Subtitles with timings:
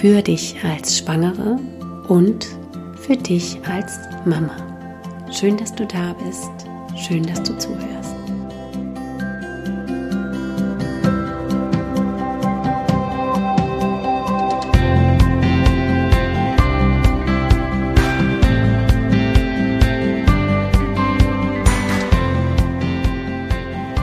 [0.00, 1.58] für dich als Schwangere
[2.08, 2.46] und
[3.00, 4.54] für dich als Mama.
[5.32, 6.50] Schön, dass du da bist.
[6.94, 8.14] Schön, dass du zuhörst.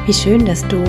[0.08, 0.84] Wie schön, dass du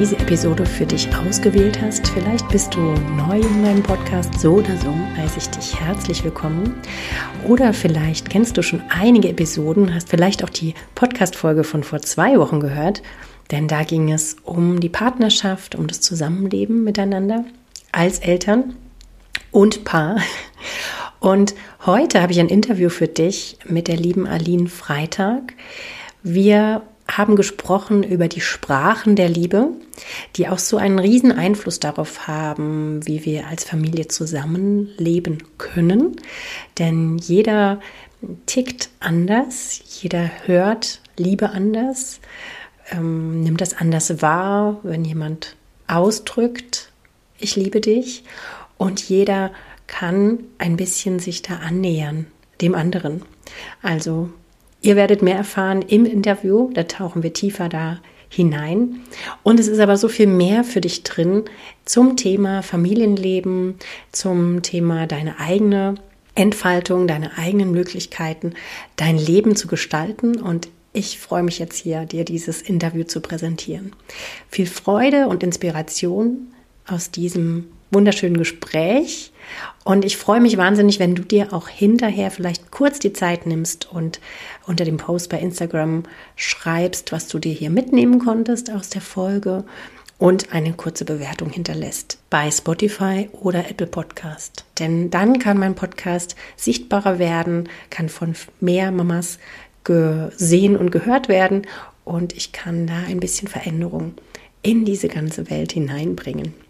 [0.00, 2.08] diese Episode für dich ausgewählt hast.
[2.08, 6.74] Vielleicht bist du neu in meinem Podcast, so oder so heiße ich dich herzlich willkommen.
[7.46, 12.38] Oder vielleicht kennst du schon einige Episoden, hast vielleicht auch die Podcast-Folge von vor zwei
[12.38, 13.02] Wochen gehört,
[13.52, 17.44] denn da ging es um die Partnerschaft, um das Zusammenleben miteinander
[17.92, 18.74] als Eltern
[19.52, 20.16] und Paar.
[21.20, 21.54] Und
[21.86, 25.54] heute habe ich ein Interview für dich mit der lieben Aline Freitag.
[26.22, 29.68] Wir haben gesprochen über die Sprachen der Liebe,
[30.36, 36.16] die auch so einen riesen Einfluss darauf haben, wie wir als Familie zusammenleben können.
[36.78, 37.80] Denn jeder
[38.46, 42.20] tickt anders, jeder hört Liebe anders,
[42.90, 46.90] ähm, nimmt das anders wahr, wenn jemand ausdrückt,
[47.38, 48.24] ich liebe dich.
[48.78, 49.52] Und jeder
[49.86, 52.26] kann ein bisschen sich da annähern,
[52.60, 53.22] dem anderen.
[53.82, 54.30] Also
[54.84, 59.00] Ihr werdet mehr erfahren im Interview, da tauchen wir tiefer da hinein.
[59.42, 61.44] Und es ist aber so viel mehr für dich drin
[61.86, 63.76] zum Thema Familienleben,
[64.12, 65.94] zum Thema deine eigene
[66.34, 68.52] Entfaltung, deine eigenen Möglichkeiten,
[68.96, 70.38] dein Leben zu gestalten.
[70.38, 73.92] Und ich freue mich jetzt hier, dir dieses Interview zu präsentieren.
[74.50, 76.48] Viel Freude und Inspiration
[76.86, 79.32] aus diesem wunderschönen Gespräch.
[79.84, 83.90] Und ich freue mich wahnsinnig, wenn du dir auch hinterher vielleicht kurz die Zeit nimmst
[83.90, 84.20] und
[84.66, 86.04] unter dem Post bei Instagram
[86.36, 89.64] schreibst, was du dir hier mitnehmen konntest aus der Folge
[90.18, 94.64] und eine kurze Bewertung hinterlässt bei Spotify oder Apple Podcast.
[94.78, 99.38] Denn dann kann mein Podcast sichtbarer werden, kann von mehr Mamas
[99.84, 101.66] gesehen und gehört werden
[102.04, 104.14] und ich kann da ein bisschen Veränderung
[104.62, 106.63] in diese ganze Welt hineinbringen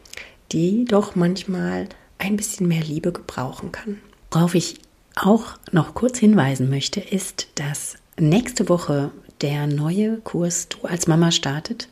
[0.54, 1.88] die doch manchmal
[2.18, 3.98] ein bisschen mehr Liebe gebrauchen kann.
[4.30, 4.76] Worauf ich
[5.16, 9.10] auch noch kurz hinweisen möchte, ist, dass nächste Woche
[9.40, 11.88] der neue Kurs Du als Mama startet.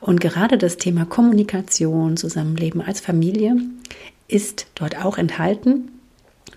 [0.00, 3.56] Und gerade das Thema Kommunikation, Zusammenleben als Familie
[4.28, 5.90] ist dort auch enthalten.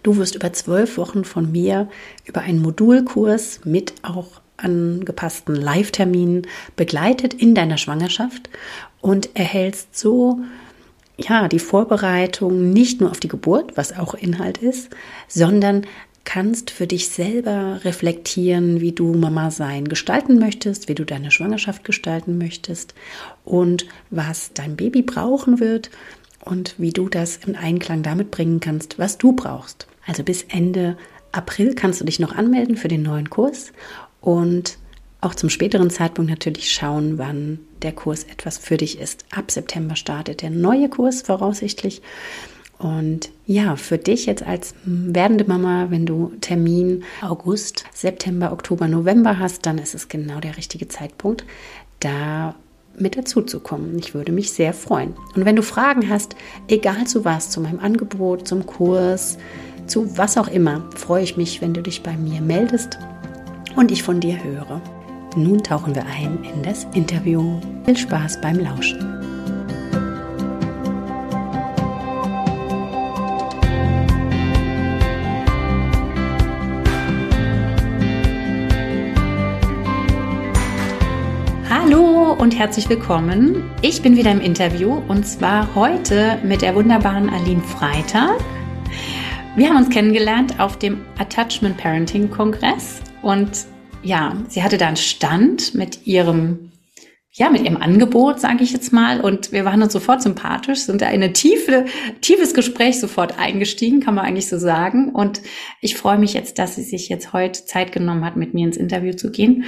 [0.03, 1.89] Du wirst über zwölf Wochen von mir
[2.25, 6.45] über einen Modulkurs mit auch angepassten Live-Terminen
[6.75, 8.50] begleitet in deiner Schwangerschaft
[9.01, 10.39] und erhältst so
[11.18, 14.90] ja, die Vorbereitung nicht nur auf die Geburt, was auch Inhalt ist,
[15.28, 15.86] sondern
[16.24, 21.86] kannst für dich selber reflektieren, wie du Mama sein gestalten möchtest, wie du deine Schwangerschaft
[21.86, 22.94] gestalten möchtest
[23.46, 25.90] und was dein Baby brauchen wird
[26.42, 29.88] und wie du das in Einklang damit bringen kannst, was du brauchst.
[30.06, 30.98] Also bis Ende
[31.32, 33.72] April kannst du dich noch anmelden für den neuen Kurs
[34.20, 34.78] und
[35.22, 39.26] auch zum späteren Zeitpunkt natürlich schauen, wann der Kurs etwas für dich ist.
[39.32, 42.02] Ab September startet der neue Kurs voraussichtlich.
[42.78, 49.40] Und ja, für dich jetzt als werdende Mama, wenn du Termin August, September, Oktober, November
[49.40, 51.44] hast, dann ist es genau der richtige Zeitpunkt,
[52.00, 52.54] da
[53.00, 53.98] mit dazu zu kommen.
[53.98, 55.16] Ich würde mich sehr freuen.
[55.36, 56.36] Und wenn du Fragen hast,
[56.68, 59.38] egal zu was, zu meinem Angebot, zum Kurs,
[59.88, 63.00] zu was auch immer, freue ich mich, wenn du dich bei mir meldest
[63.75, 64.81] und ich von dir höre.
[65.38, 67.60] Nun tauchen wir ein in das Interview.
[67.86, 68.98] Viel Spaß beim Lauschen.
[81.69, 83.63] Hallo und herzlich willkommen.
[83.84, 88.39] Ich bin wieder im Interview und zwar heute mit der wunderbaren Aline Freitag.
[89.56, 93.68] Wir haben uns kennengelernt auf dem Attachment Parenting Kongress und
[94.07, 96.71] ja, sie hatte da einen Stand mit ihrem,
[97.31, 99.19] ja, mit ihrem Angebot, sage ich jetzt mal.
[99.19, 101.86] Und wir waren uns sofort sympathisch, sind da in ein tiefe,
[102.21, 105.09] tiefes Gespräch sofort eingestiegen, kann man eigentlich so sagen.
[105.09, 105.42] Und
[105.81, 108.77] ich freue mich jetzt, dass sie sich jetzt heute Zeit genommen hat, mit mir ins
[108.77, 109.65] Interview zu gehen.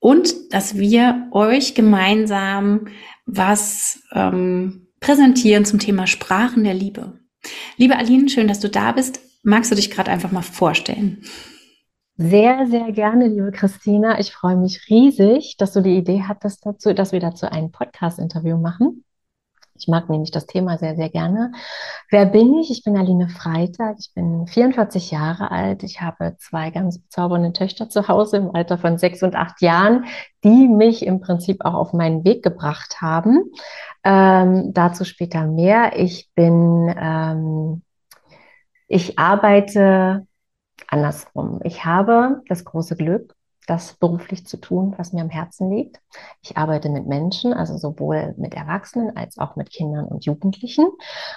[0.00, 2.88] Und dass wir euch gemeinsam
[3.24, 7.20] was ähm, präsentieren zum Thema Sprachen der Liebe.
[7.76, 9.20] Liebe Aline, schön, dass du da bist.
[9.44, 11.22] Magst du dich gerade einfach mal vorstellen?
[12.18, 14.18] Sehr, sehr gerne, liebe Christina.
[14.18, 18.56] Ich freue mich riesig, dass du die Idee hattest dazu, dass wir dazu ein Podcast-Interview
[18.56, 19.04] machen.
[19.78, 21.52] Ich mag nämlich das Thema sehr, sehr gerne.
[22.10, 22.70] Wer bin ich?
[22.70, 23.96] Ich bin Aline Freitag.
[24.00, 25.82] Ich bin 44 Jahre alt.
[25.82, 30.06] Ich habe zwei ganz bezaubernde Töchter zu Hause im Alter von sechs und acht Jahren,
[30.42, 33.44] die mich im Prinzip auch auf meinen Weg gebracht haben.
[34.04, 35.98] Ähm, dazu später mehr.
[35.98, 37.82] Ich bin, ähm,
[38.88, 40.26] ich arbeite
[40.88, 41.60] andersrum.
[41.64, 43.34] Ich habe das große Glück,
[43.66, 46.00] das beruflich zu tun, was mir am Herzen liegt.
[46.40, 50.88] Ich arbeite mit Menschen, also sowohl mit Erwachsenen als auch mit Kindern und Jugendlichen.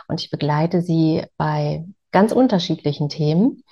[0.08, 3.64] Und ich begleite sie bei ganz unterschiedlichen Themen.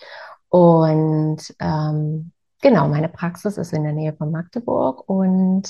[0.50, 2.32] Und ähm,
[2.62, 5.08] genau, meine Praxis ist in der Nähe von Magdeburg.
[5.08, 5.70] Und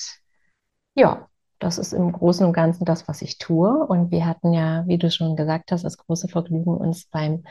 [0.95, 1.27] ja,
[1.59, 3.85] das ist im Großen und Ganzen das, was ich tue.
[3.87, 7.43] Und wir hatten ja, wie du schon gesagt hast, das große Vergnügen, uns beim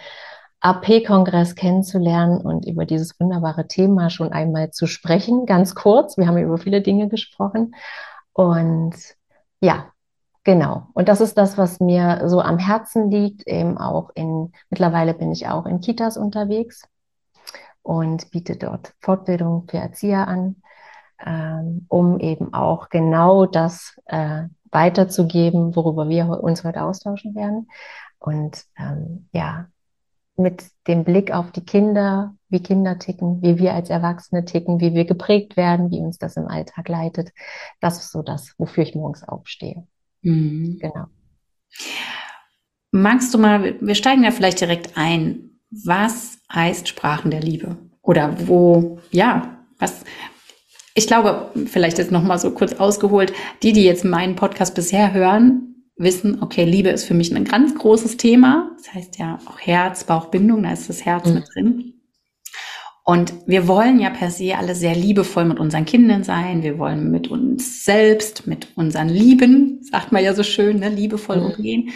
[0.61, 6.17] AP-Kongress kennenzulernen und über dieses wunderbare Thema schon einmal zu sprechen, ganz kurz.
[6.17, 7.75] Wir haben über viele Dinge gesprochen.
[8.32, 8.94] Und
[9.61, 9.93] ja,
[10.44, 10.88] genau.
[10.94, 13.47] Und das ist das, was mir so am Herzen liegt.
[13.47, 16.82] Eben auch in, mittlerweile bin ich auch in Kitas unterwegs
[17.82, 20.56] und biete dort Fortbildung für Erzieher an,
[21.25, 27.69] ähm, um eben auch genau das äh, weiterzugeben, worüber wir uns heute austauschen werden.
[28.19, 29.69] Und ähm, ja,
[30.38, 34.94] mit dem Blick auf die Kinder, wie Kinder ticken, wie wir als Erwachsene ticken, wie
[34.94, 37.33] wir geprägt werden, wie uns das im Alltag leitet.
[37.81, 39.87] Das ist so das, wofür ich morgens aufstehe.
[40.23, 40.79] Mhm.
[40.81, 41.06] Genau.
[42.93, 45.61] Magst du mal, wir steigen da vielleicht direkt ein.
[45.71, 47.77] Was heißt Sprachen der Liebe?
[48.00, 50.05] Oder wo, ja, was,
[50.94, 55.12] ich glaube, vielleicht ist noch mal so kurz ausgeholt, die, die jetzt meinen Podcast bisher
[55.12, 58.71] hören, wissen, okay, Liebe ist für mich ein ganz großes Thema.
[58.77, 61.35] Das heißt ja auch Herz, Bauchbindung, da ist das Herz mhm.
[61.35, 61.93] mit drin.
[63.05, 66.65] Und wir wollen ja per se alle sehr liebevoll mit unseren Kindern sein.
[66.65, 71.37] Wir wollen mit uns selbst, mit unseren Lieben, sagt man ja so schön, ne, liebevoll
[71.37, 71.47] mhm.
[71.47, 71.91] umgehen.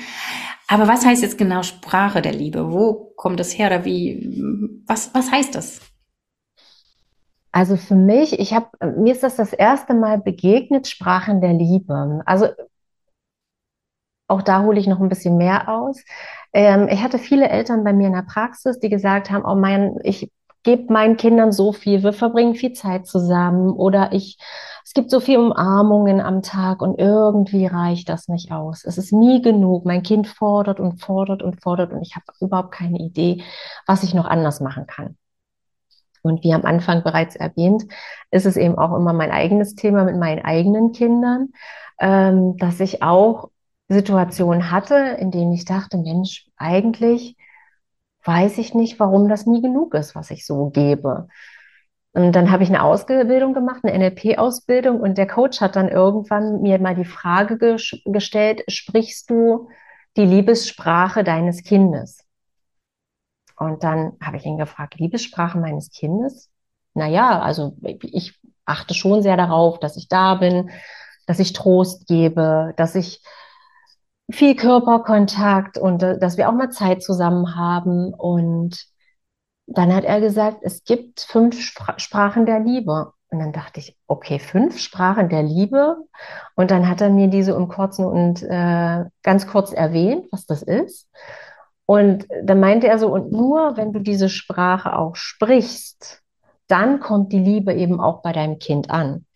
[0.69, 2.73] Aber was heißt jetzt genau Sprache der Liebe?
[2.73, 4.41] Wo kommt das her oder wie?
[4.87, 5.81] Was, was heißt das?
[7.51, 12.23] Also für mich, ich habe mir ist das das erste Mal begegnet, Sprachen der Liebe.
[12.25, 12.47] Also
[14.31, 16.03] auch da hole ich noch ein bisschen mehr aus.
[16.53, 19.97] Ähm, ich hatte viele Eltern bei mir in der Praxis, die gesagt haben, oh mein,
[20.03, 20.31] ich
[20.63, 24.37] gebe meinen Kindern so viel, wir verbringen viel Zeit zusammen oder ich,
[24.85, 28.85] es gibt so viele Umarmungen am Tag und irgendwie reicht das nicht aus.
[28.85, 29.87] Es ist nie genug.
[29.87, 33.43] Mein Kind fordert und fordert und fordert und ich habe überhaupt keine Idee,
[33.87, 35.17] was ich noch anders machen kann.
[36.23, 37.85] Und wie am Anfang bereits erwähnt,
[38.31, 41.49] ist es eben auch immer mein eigenes Thema mit meinen eigenen Kindern,
[41.99, 43.49] ähm, dass ich auch
[43.91, 47.37] Situationen hatte, in denen ich dachte, Mensch, eigentlich
[48.25, 51.27] weiß ich nicht, warum das nie genug ist, was ich so gebe.
[52.13, 56.61] Und dann habe ich eine Ausbildung gemacht, eine NLP-Ausbildung, und der Coach hat dann irgendwann
[56.63, 59.69] mir mal die Frage ges gestellt, sprichst du
[60.17, 62.25] die Liebessprache deines Kindes?
[63.57, 66.49] Und dann habe ich ihn gefragt, Liebessprache meines Kindes?
[66.95, 70.71] Naja, also ich achte schon sehr darauf, dass ich da bin,
[71.27, 73.23] dass ich Trost gebe, dass ich
[74.33, 78.15] viel Körperkontakt und äh, dass wir auch mal Zeit zusammen haben.
[78.15, 78.85] Und
[79.67, 83.13] dann hat er gesagt, es gibt fünf Spr Sprachen der Liebe.
[83.33, 85.97] Und dann dachte ich, okay, fünf Sprachen der Liebe.
[86.57, 90.63] Und dann hat er mir diese im Kurzen und äh, ganz kurz erwähnt, was das
[90.63, 91.09] ist.
[91.87, 96.23] Und dann meinte er so, und nur wenn du diese Sprache auch sprichst,
[96.69, 99.27] dann kommt die Liebe eben auch bei deinem Kind an.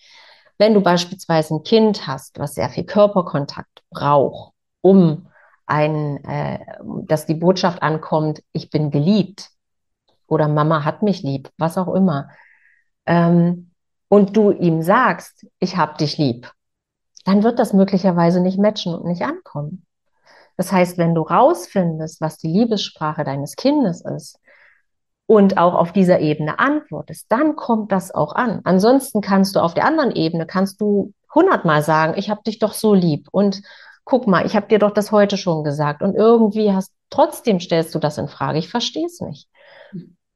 [0.58, 4.53] Wenn du beispielsweise ein Kind hast, was sehr viel Körperkontakt braucht,
[4.84, 5.28] um
[5.64, 6.58] ein, äh,
[7.06, 9.48] dass die Botschaft ankommt, ich bin geliebt
[10.26, 12.28] oder Mama hat mich lieb, was auch immer.
[13.06, 13.70] Ähm,
[14.08, 16.52] und du ihm sagst, ich hab dich lieb,
[17.24, 19.86] dann wird das möglicherweise nicht matchen und nicht ankommen.
[20.58, 24.38] Das heißt, wenn du rausfindest, was die Liebessprache deines Kindes ist
[25.26, 28.60] und auch auf dieser Ebene antwortest, dann kommt das auch an.
[28.64, 32.74] Ansonsten kannst du auf der anderen Ebene, kannst du hundertmal sagen, ich hab dich doch
[32.74, 33.62] so lieb und
[34.04, 37.94] guck mal, ich habe dir doch das heute schon gesagt und irgendwie hast trotzdem stellst
[37.94, 38.58] du das in Frage.
[38.58, 39.48] Ich verstehe es nicht.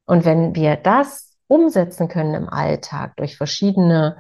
[0.07, 4.17] Und wenn wir das umsetzen können im Alltag durch verschiedene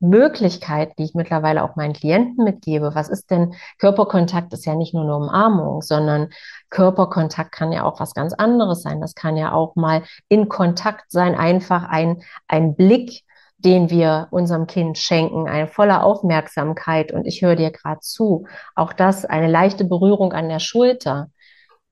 [0.00, 2.94] Möglichkeiten, die ich mittlerweile auch meinen Klienten mitgebe.
[2.94, 4.52] Was ist denn Körperkontakt?
[4.52, 6.30] Ist ja nicht nur eine Umarmung, sondern
[6.70, 9.00] Körperkontakt kann ja auch was ganz anderes sein.
[9.00, 13.23] Das kann ja auch mal in Kontakt sein, einfach ein, ein Blick,
[13.64, 18.46] den wir unserem Kind schenken, eine volle Aufmerksamkeit und ich höre dir gerade zu.
[18.74, 21.30] Auch das, eine leichte Berührung an der Schulter.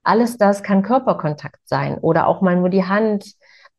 [0.03, 3.25] Alles das kann Körperkontakt sein oder auch mal nur die Hand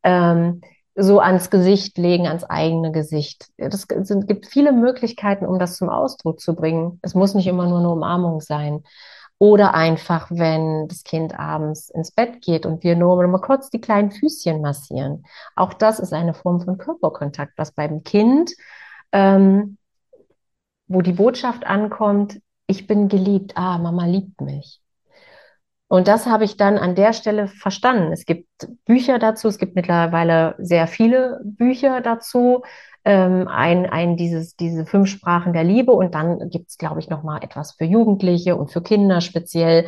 [0.02, 0.60] ähm,
[0.96, 3.48] so ans Gesicht legen, ans eigene Gesicht.
[3.56, 7.00] Es gibt viele Möglichkeiten, um das zum Ausdruck zu bringen.
[7.02, 8.84] Es muss nicht immer nur eine Umarmung sein.
[9.38, 13.80] Oder einfach, wenn das Kind abends ins Bett geht und wir nur mal kurz die
[13.80, 15.24] kleinen Füßchen massieren.
[15.56, 18.52] Auch das ist eine Form von Körperkontakt, was beim Kind,
[19.12, 19.76] ähm,
[20.86, 24.83] wo die Botschaft ankommt, ich bin geliebt, ah, Mama liebt mich.
[25.88, 28.12] Und das habe ich dann an der Stelle verstanden.
[28.12, 28.48] Es gibt
[28.84, 32.62] Bücher dazu, es gibt mittlerweile sehr viele Bücher dazu.
[33.04, 37.10] Ähm, ein, ein dieses, diese fünf Sprachen der Liebe und dann gibt es, glaube ich,
[37.10, 39.86] noch mal etwas für Jugendliche und für Kinder speziell,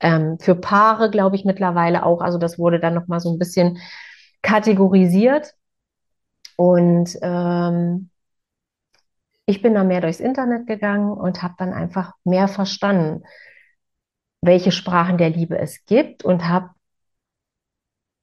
[0.00, 2.22] ähm, für Paare, glaube ich, mittlerweile auch.
[2.22, 3.78] Also das wurde dann noch mal so ein bisschen
[4.42, 5.54] kategorisiert
[6.56, 8.10] und ähm,
[9.46, 13.22] ich bin da mehr durchs Internet gegangen und habe dann einfach mehr verstanden
[14.40, 16.70] welche Sprachen der Liebe es gibt und habe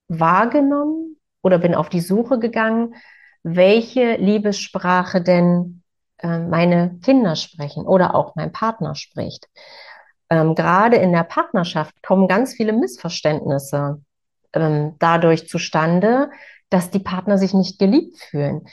[0.07, 2.95] wahrgenommen oder bin auf die Suche gegangen,
[3.43, 5.83] welche Liebessprache denn
[6.19, 9.47] äh, meine Kinder sprechen oder auch mein Partner spricht.
[10.29, 14.01] Ähm, gerade in der Partnerschaft kommen ganz viele Missverständnisse
[14.53, 16.31] ähm, dadurch zustande,
[16.69, 18.65] dass die Partner sich nicht geliebt fühlen.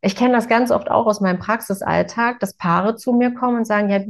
[0.00, 3.64] Ich kenne das ganz oft auch aus meinem Praxisalltag, dass Paare zu mir kommen und
[3.66, 4.00] sagen, ja,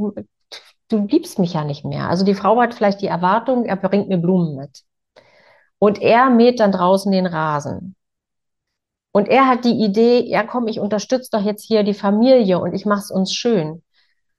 [0.89, 2.09] du liebst mich ja nicht mehr.
[2.09, 4.83] Also die Frau hat vielleicht die Erwartung, er bringt mir Blumen mit.
[5.79, 7.97] Und er mäht dann draußen den Rasen.
[9.13, 12.75] Und er hat die Idee, ja komm, ich unterstütze doch jetzt hier die Familie und
[12.75, 13.83] ich mache es uns schön.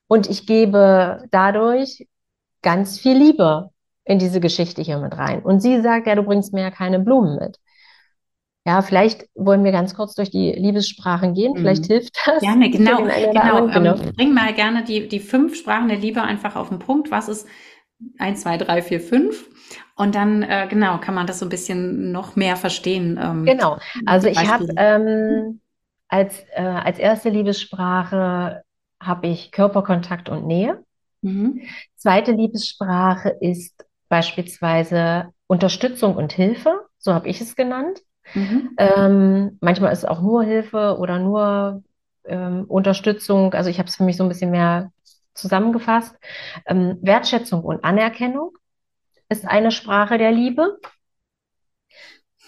[0.07, 2.07] Und ich gebe dadurch
[2.61, 3.69] ganz viel Liebe
[4.05, 5.41] in diese Geschichte hier mit rein.
[5.41, 7.57] Und sie sagt, ja, du bringst mir ja keine Blumen mit.
[8.67, 11.53] Ja, vielleicht wollen wir ganz kurz durch die Liebessprachen gehen.
[11.53, 11.57] Mhm.
[11.59, 12.41] Vielleicht hilft das.
[12.41, 12.97] Gerne, genau.
[12.97, 13.67] genau.
[13.67, 13.95] genau.
[13.95, 17.09] Ähm, bring mal gerne die, die fünf Sprachen der Liebe einfach auf den Punkt.
[17.09, 17.47] Was ist
[18.17, 19.49] eins, zwei, drei, vier, fünf?
[19.95, 23.17] Und dann, äh, genau, kann man das so ein bisschen noch mehr verstehen.
[23.23, 23.79] Ähm, genau.
[24.05, 25.61] Also ich habe ähm,
[26.09, 28.63] als, äh, als erste Liebessprache
[29.01, 30.83] habe ich Körperkontakt und Nähe.
[31.21, 31.61] Mhm.
[31.95, 36.81] Zweite Liebessprache ist beispielsweise Unterstützung und Hilfe.
[36.97, 38.01] So habe ich es genannt.
[38.33, 38.75] Mhm.
[38.77, 41.83] Ähm, manchmal ist es auch nur Hilfe oder nur
[42.25, 43.53] ähm, Unterstützung.
[43.53, 44.91] Also ich habe es für mich so ein bisschen mehr
[45.33, 46.15] zusammengefasst.
[46.65, 48.57] Ähm, Wertschätzung und Anerkennung
[49.29, 50.77] ist eine Sprache der Liebe.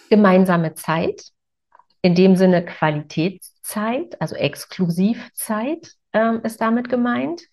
[0.09, 1.21] Gemeinsame Zeit,
[2.01, 7.43] in dem Sinne Qualitätszeit, also Exklusivzeit ähm, ist damit gemeint.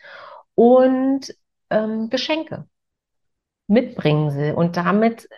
[0.54, 1.35] Und
[1.68, 2.66] ähm, Geschenke.
[3.66, 4.52] Mitbringen sie.
[4.52, 5.28] Und damit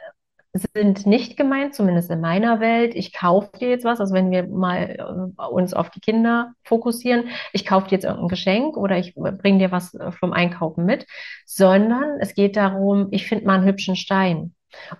[0.58, 2.94] sind nicht gemeint, zumindest in meiner Welt.
[2.94, 4.96] Ich kaufe dir jetzt was, also wenn wir mal
[5.38, 9.58] äh, uns auf die Kinder fokussieren, ich kaufe dir jetzt irgendein Geschenk oder ich bringe
[9.58, 11.06] dir was äh, vom Einkaufen mit,
[11.46, 14.54] sondern es geht darum, ich finde mal einen hübschen Stein.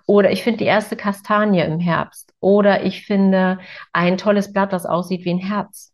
[0.07, 2.33] Oder ich finde die erste Kastanie im Herbst.
[2.39, 3.59] Oder ich finde
[3.93, 5.93] ein tolles Blatt, das aussieht wie ein Herz.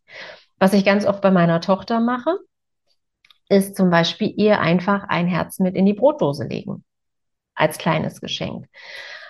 [0.60, 2.38] Was ich ganz oft bei meiner Tochter mache,
[3.50, 6.84] ist zum Beispiel ihr einfach ein Herz mit in die Brotdose legen.
[7.54, 8.68] Als kleines Geschenk.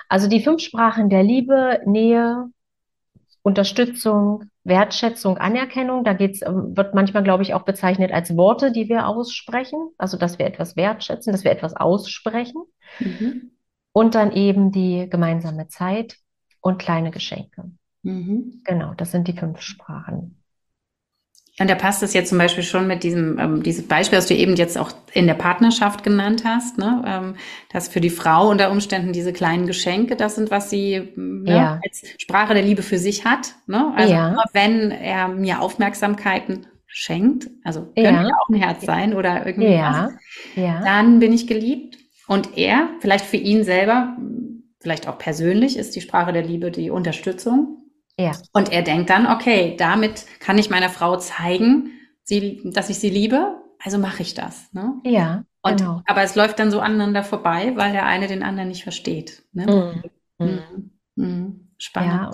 [0.09, 2.49] Also die fünf Sprachen der Liebe, Nähe,
[3.41, 8.89] Unterstützung, Wertschätzung, Anerkennung, da geht's, ähm, wird manchmal, glaube ich, auch bezeichnet als Worte, die
[8.89, 9.91] wir aussprechen.
[9.97, 12.63] Also, dass wir etwas wertschätzen, dass wir etwas aussprechen.
[12.99, 13.51] Mhm.
[13.93, 16.17] Und dann eben die gemeinsame Zeit
[16.59, 17.71] und kleine Geschenke.
[18.01, 18.61] Mhm.
[18.65, 20.41] Genau, das sind die fünf Sprachen.
[21.57, 24.33] Und da passt es jetzt zum Beispiel schon mit diesem, ähm, dieses Beispiel, das du
[24.33, 27.01] eben jetzt auch in der Partnerschaft genannt hast, ne?
[27.07, 27.35] Ähm,
[27.71, 31.79] dass für die Frau unter Umständen diese kleinen Geschenke, das sind, was sie ne, ja.
[31.81, 33.55] als Sprache der Liebe für sich hat.
[33.67, 33.93] Ne?
[33.95, 34.35] Also ja.
[34.51, 38.29] wenn er mir Aufmerksamkeiten schenkt, also könnte ja.
[38.41, 40.11] auch ein Herz sein oder irgendwie ja.
[40.55, 40.81] ja.
[40.83, 41.97] dann bin ich geliebt.
[42.27, 44.17] Und er, vielleicht für ihn selber,
[44.81, 47.84] vielleicht auch persönlich, ist die Sprache der Liebe die Unterstützung.
[48.17, 48.31] Ja.
[48.53, 51.91] Und er denkt dann, okay, damit kann ich meiner Frau zeigen,
[52.23, 54.71] sie, dass ich sie liebe, also mache ich das.
[54.73, 54.93] Ne?
[55.03, 55.43] Ja.
[55.61, 56.01] Und, genau.
[56.05, 59.43] Aber es läuft dann so aneinander vorbei, weil der eine den anderen nicht versteht.
[59.51, 60.03] Ne?
[60.39, 60.45] Mhm.
[60.45, 60.91] Mhm.
[61.15, 61.69] Mhm.
[61.77, 62.13] Spannend.
[62.13, 62.31] Ja.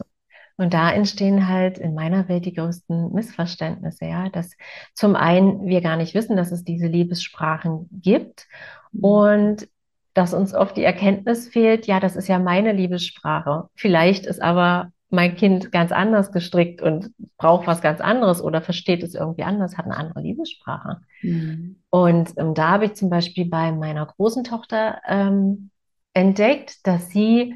[0.57, 4.51] Und da entstehen halt in meiner Welt die größten Missverständnisse, ja, dass
[4.93, 8.47] zum einen wir gar nicht wissen, dass es diese Liebessprachen gibt
[8.91, 9.03] mhm.
[9.03, 9.67] und
[10.13, 13.69] dass uns oft die Erkenntnis fehlt, ja, das ist ja meine Liebessprache.
[13.75, 19.03] Vielleicht ist aber mein Kind ganz anders gestrickt und braucht was ganz anderes oder versteht
[19.03, 21.01] es irgendwie anders, hat eine andere Liebessprache.
[21.21, 21.77] Mhm.
[21.89, 25.69] Und ähm, da habe ich zum Beispiel bei meiner großen Tochter ähm,
[26.13, 27.55] entdeckt, dass sie,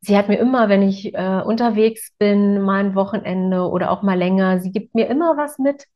[0.00, 4.18] sie hat mir immer, wenn ich äh, unterwegs bin, mal ein Wochenende oder auch mal
[4.18, 5.86] länger, sie gibt mir immer was mit,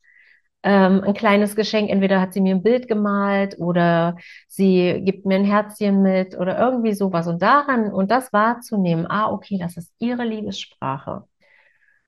[0.63, 1.89] ähm, ein kleines Geschenk.
[1.89, 6.57] Entweder hat sie mir ein Bild gemalt oder sie gibt mir ein Herzchen mit oder
[6.57, 7.27] irgendwie sowas.
[7.27, 11.23] Und daran und das wahrzunehmen, ah, okay, das ist ihre Liebessprache.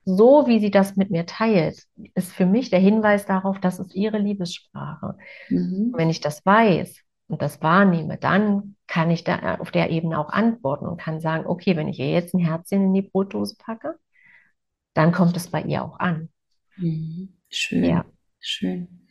[0.05, 1.83] So wie sie das mit mir teilt,
[2.15, 5.15] ist für mich der Hinweis darauf, das ist ihre Liebessprache.
[5.49, 5.93] Mhm.
[5.95, 10.29] Wenn ich das weiß und das wahrnehme, dann kann ich da auf der Ebene auch
[10.29, 13.99] antworten und kann sagen, okay, wenn ich ihr jetzt ein Herzchen in die Brotdose packe,
[14.95, 16.29] dann kommt es bei ihr auch an.
[16.77, 17.35] Mhm.
[17.49, 17.83] Schön.
[17.83, 18.05] Ja.
[18.39, 19.07] Schön.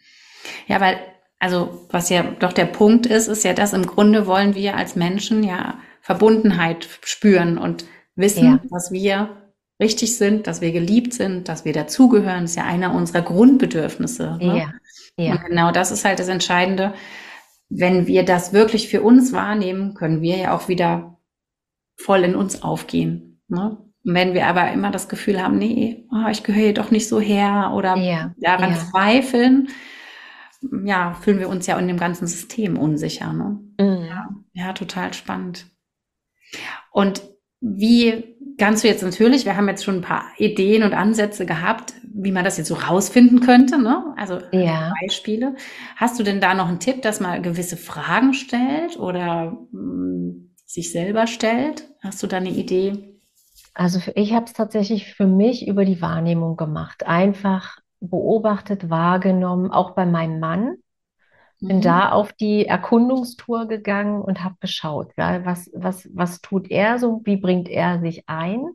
[0.66, 0.98] Ja, weil,
[1.38, 4.96] also, was ja doch der Punkt ist, ist ja, dass im Grunde wollen wir als
[4.96, 7.84] Menschen ja Verbundenheit spüren und
[8.16, 8.60] wissen, Ja.
[8.70, 9.36] dass wir
[9.80, 12.42] richtig sind, dass wir geliebt sind, dass wir dazugehören.
[12.42, 14.38] Das ist ja einer unserer Grundbedürfnisse.
[14.40, 14.58] Ne?
[14.58, 16.94] Ja, ja, Und genau das ist halt das Entscheidende.
[17.68, 21.18] Wenn wir das wirklich für uns wahrnehmen, können wir ja auch wieder
[21.96, 23.42] voll in uns aufgehen.
[23.48, 23.76] Ne?
[24.08, 27.08] Und wenn wir aber immer das Gefühl haben, nee, oh, ich gehöre hier doch nicht
[27.08, 28.78] so her oder ja, daran ja.
[28.78, 29.68] zweifeln,
[30.82, 33.34] ja, fühlen wir uns ja in dem ganzen System unsicher.
[33.34, 33.60] Ne?
[33.78, 34.46] Mhm.
[34.54, 35.66] Ja, total spannend.
[36.90, 37.20] Und
[37.60, 41.92] wie kannst du jetzt natürlich, wir haben jetzt schon ein paar Ideen und Ansätze gehabt,
[42.02, 44.14] wie man das jetzt so rausfinden könnte, ne?
[44.16, 44.94] Also Ja.
[45.02, 45.54] Beispiele.
[45.96, 50.92] Hast du denn da noch einen Tipp, dass man gewisse Fragen stellt oder mh, sich
[50.92, 51.90] selber stellt?
[52.02, 53.17] Hast du da eine Idee?
[53.78, 57.06] Also für, ich habe es tatsächlich für mich über die Wahrnehmung gemacht.
[57.06, 60.76] Einfach beobachtet, wahrgenommen, auch bei meinem Mann.
[61.66, 61.82] Bin Mhm.
[61.82, 67.22] da auf die Erkundungstour gegangen und habe geschaut, ja, was, was, was tut er so,
[67.24, 68.66] wie bringt er sich ein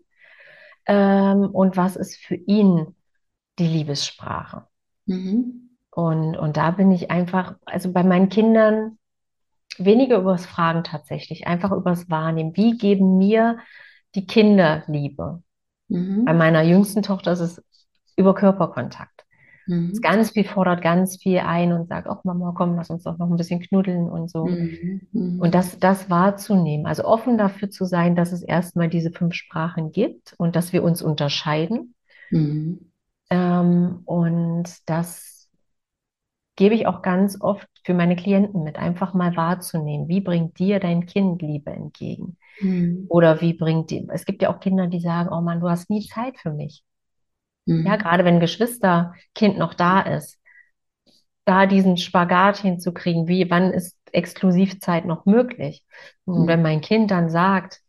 [0.88, 2.96] ähm, und was ist für ihn
[3.60, 4.68] die Liebessprache.
[5.08, 5.70] Mhm.
[5.92, 8.98] Und, und da bin ich einfach, also bei meinen Kindern
[9.78, 12.56] weniger übers Fragen tatsächlich, einfach übers Wahrnehmen.
[12.58, 13.60] Wie geben mir
[14.16, 15.42] die Kinder Liebe?
[15.90, 16.38] Bei Mhm.
[16.38, 17.64] meiner jüngsten Tochter ist es
[18.16, 19.26] über Körperkontakt.
[19.68, 19.94] Mhm.
[20.02, 23.30] Ganz viel, fordert ganz viel ein und sagt, ach Mama, komm, lass uns doch noch
[23.30, 24.46] ein bisschen knuddeln und so.
[24.46, 25.02] Mhm.
[25.12, 25.40] Mhm.
[25.40, 29.92] Und das, das wahrzunehmen, also offen dafür zu sein, dass es erstmal diese fünf Sprachen
[29.92, 31.96] gibt und dass wir uns unterscheiden.
[32.32, 32.92] Mhm.
[33.30, 35.50] Ähm, und das
[36.56, 40.08] gebe ich auch ganz oft für meine Klienten mit, einfach mal wahrzunehmen.
[40.08, 42.38] Wie bringt dir dein Kind Liebe entgegen?
[42.62, 43.08] Mhm.
[43.08, 45.90] Oder wie bringt die, es gibt ja auch Kinder, die sagen, oh Mann, du hast
[45.90, 46.84] nie Zeit für mich.
[47.66, 47.86] Mhm.
[47.86, 50.40] Ja, gerade wenn ein Geschwisterkind noch da ist,
[51.46, 55.84] da diesen Spagat hinzukriegen, wie, wann ist Exklusivzeit noch möglich?
[56.26, 56.48] Und Mhm.
[56.48, 57.82] wenn mein Kind dann sagt,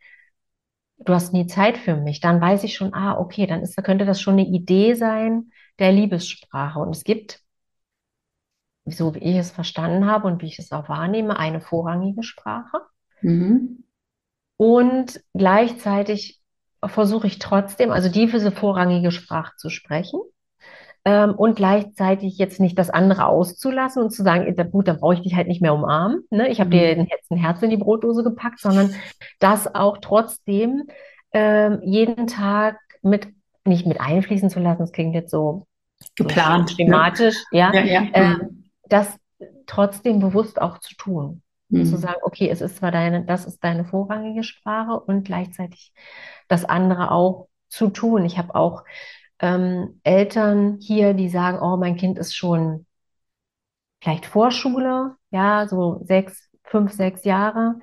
[0.99, 4.05] du hast nie Zeit für mich, dann weiß ich schon, ah, okay, dann ist, könnte
[4.05, 6.79] das schon eine Idee sein der Liebessprache.
[6.79, 7.41] Und es gibt,
[8.87, 12.79] so wie ich es verstanden habe und wie ich es auch wahrnehme, eine vorrangige Sprache.
[13.23, 13.85] Mhm.
[14.57, 16.41] Und gleichzeitig
[16.85, 20.21] versuche ich trotzdem, also diese vorrangige Sprache zu sprechen.
[21.07, 25.15] Ähm, und gleichzeitig jetzt nicht das andere auszulassen und zu sagen, eh, gut, dann brauche
[25.15, 26.23] ich dich halt nicht mehr umarmen.
[26.31, 26.49] Ne?
[26.49, 27.09] Ich habe dir Mhm.
[27.11, 28.95] jetzt ein Herz in die Brotdose gepackt, sondern
[29.39, 30.85] das auch trotzdem
[31.33, 33.29] ähm, jeden Tag mit,
[33.67, 34.79] nicht mit einfließen zu lassen.
[34.81, 35.67] Das klingt jetzt so,
[36.17, 36.71] so Geplant.
[36.71, 36.77] Ne?
[36.77, 37.71] schematisch, ja.
[37.75, 38.03] Ja, ja.
[38.15, 39.19] Ähm, das
[39.67, 41.43] trotzdem bewusst auch zu tun.
[41.73, 42.01] Und zu Mhm.
[42.03, 45.93] sagen, okay, es ist zwar deine, das ist deine vorrangige Sprache und gleichzeitig
[46.47, 48.25] das andere auch zu tun.
[48.25, 48.85] Ich habe auch
[49.41, 52.87] ähm, Eltern hier, die sagen, oh, mein Kind ist schon
[54.01, 57.77] vielleicht Vorschule, ja, so sechs, fünf, sechs Jahre.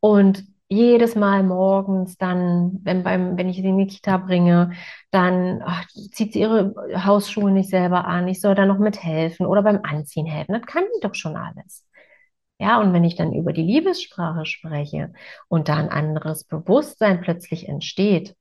[0.00, 4.72] Und jedes Mal morgens dann, wenn beim, wenn ich sie in die Kita bringe,
[5.10, 6.74] dann ach, zieht sie ihre
[7.04, 8.26] Hausschuhe nicht selber an.
[8.28, 10.52] Ich soll da noch mithelfen oder beim Anziehen helfen.
[10.54, 11.86] Das kann die doch schon alles.
[12.58, 15.12] Ja, und wenn ich dann über die Liebessprache spreche
[15.48, 18.34] und da ein anderes Bewusstsein plötzlich entsteht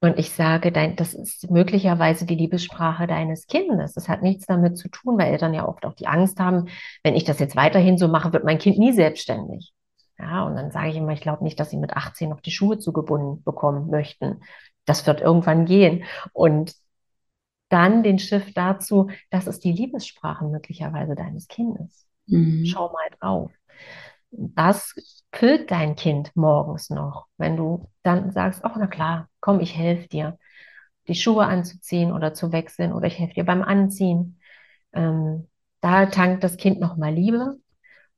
[0.00, 3.94] und ich sage, dein, das ist möglicherweise die Liebessprache deines Kindes.
[3.94, 6.68] Das hat nichts damit zu tun, weil Eltern ja oft auch die Angst haben,
[7.04, 9.72] wenn ich das jetzt weiterhin so mache, wird mein Kind nie selbstständig.
[10.22, 12.52] Ja, und dann sage ich immer, ich glaube nicht, dass sie mit 18 noch die
[12.52, 14.40] Schuhe zugebunden bekommen möchten.
[14.84, 16.04] Das wird irgendwann gehen.
[16.32, 16.74] Und
[17.68, 22.06] dann den Shift dazu, das ist die Liebessprache möglicherweise deines Kindes.
[22.26, 22.66] Mhm.
[22.66, 23.50] Schau mal drauf.
[24.30, 24.94] Das
[25.32, 30.08] füllt dein Kind morgens noch, wenn du dann sagst, ach na klar, komm, ich helfe
[30.08, 30.38] dir,
[31.08, 34.40] die Schuhe anzuziehen oder zu wechseln oder ich helfe dir beim Anziehen.
[34.92, 35.48] Ähm,
[35.80, 37.58] da tankt das Kind nochmal Liebe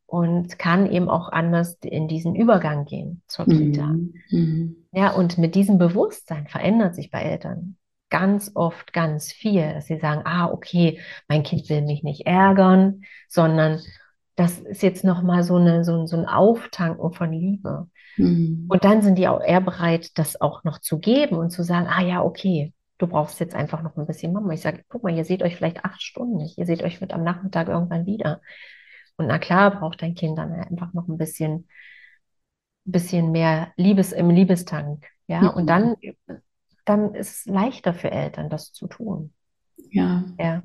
[0.06, 3.86] und kann eben auch anders in diesen Übergang gehen zur Kita.
[3.86, 4.14] Mhm.
[4.30, 4.76] Mhm.
[4.92, 7.76] Ja, und mit diesem Bewusstsein verändert sich bei Eltern
[8.10, 13.02] ganz oft ganz viel, dass sie sagen, ah, okay, mein Kind will mich nicht ärgern,
[13.28, 13.80] sondern
[14.36, 17.88] das ist jetzt nochmal so eine, so, ein- so ein Auftanken von Liebe.
[18.16, 18.66] Mhm.
[18.68, 21.86] Und dann sind die auch eher bereit, das auch noch zu geben und zu sagen,
[21.88, 24.52] ah ja, okay, du brauchst jetzt einfach noch ein bisschen Mama.
[24.52, 26.58] Ich sage, guck mal, ihr seht euch vielleicht acht Stunden nicht.
[26.58, 28.40] Ihr seht euch mit am Nachmittag irgendwann wieder.
[29.16, 31.68] Und na klar, braucht dein Kind dann einfach noch ein bisschen,
[32.84, 35.06] bisschen mehr Liebes im Liebestank.
[35.26, 35.48] Ja, mhm.
[35.50, 35.96] und dann,
[36.84, 39.32] dann ist es leichter für Eltern, das zu tun.
[39.90, 40.24] Ja.
[40.38, 40.62] Ja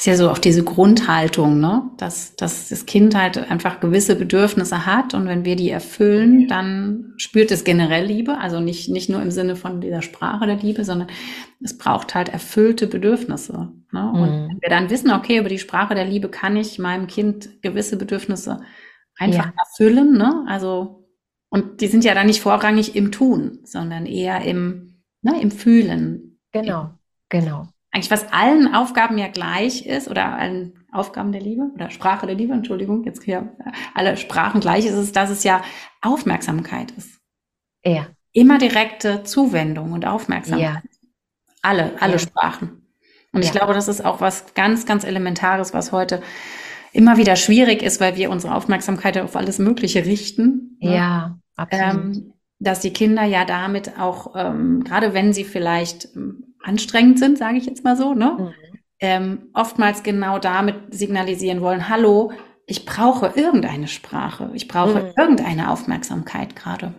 [0.00, 1.90] ist ja so auch diese Grundhaltung, ne?
[1.98, 7.12] dass, dass das Kind halt einfach gewisse Bedürfnisse hat und wenn wir die erfüllen, dann
[7.18, 10.84] spürt es generell Liebe, also nicht, nicht nur im Sinne von dieser Sprache der Liebe,
[10.84, 11.08] sondern
[11.62, 13.72] es braucht halt erfüllte Bedürfnisse.
[13.92, 14.10] Ne?
[14.10, 14.48] Und mhm.
[14.48, 17.96] wenn wir dann wissen, okay, über die Sprache der Liebe kann ich meinem Kind gewisse
[17.96, 18.60] Bedürfnisse
[19.16, 19.52] einfach ja.
[19.58, 20.44] erfüllen, ne?
[20.48, 21.08] also
[21.52, 26.38] und die sind ja dann nicht vorrangig im Tun, sondern eher im, ne, im Fühlen.
[26.52, 26.90] Genau,
[27.28, 32.26] genau eigentlich was allen Aufgaben ja gleich ist oder allen Aufgaben der Liebe oder Sprache
[32.26, 33.56] der Liebe, Entschuldigung, jetzt hier
[33.94, 35.62] alle Sprachen gleich ist, ist, dass es ja
[36.00, 37.20] Aufmerksamkeit ist.
[37.84, 38.06] Ja.
[38.32, 40.82] Immer direkte Zuwendung und Aufmerksamkeit.
[40.84, 40.90] Ja.
[41.62, 42.18] Alle, alle ja.
[42.18, 42.79] Sprachen.
[43.32, 43.46] Und ja.
[43.46, 46.22] ich glaube, das ist auch was ganz, ganz Elementares, was heute
[46.92, 50.76] immer wieder schwierig ist, weil wir unsere Aufmerksamkeit auf alles Mögliche richten.
[50.80, 50.96] Ne?
[50.96, 51.94] Ja, absolut.
[51.94, 57.38] Ähm, dass die Kinder ja damit auch, ähm, gerade wenn sie vielleicht ähm, anstrengend sind,
[57.38, 58.36] sage ich jetzt mal so, ne?
[58.38, 58.54] Mhm.
[59.02, 62.32] Ähm, oftmals genau damit signalisieren wollen, hallo,
[62.66, 65.12] ich brauche irgendeine Sprache, ich brauche mhm.
[65.16, 66.92] irgendeine Aufmerksamkeit gerade.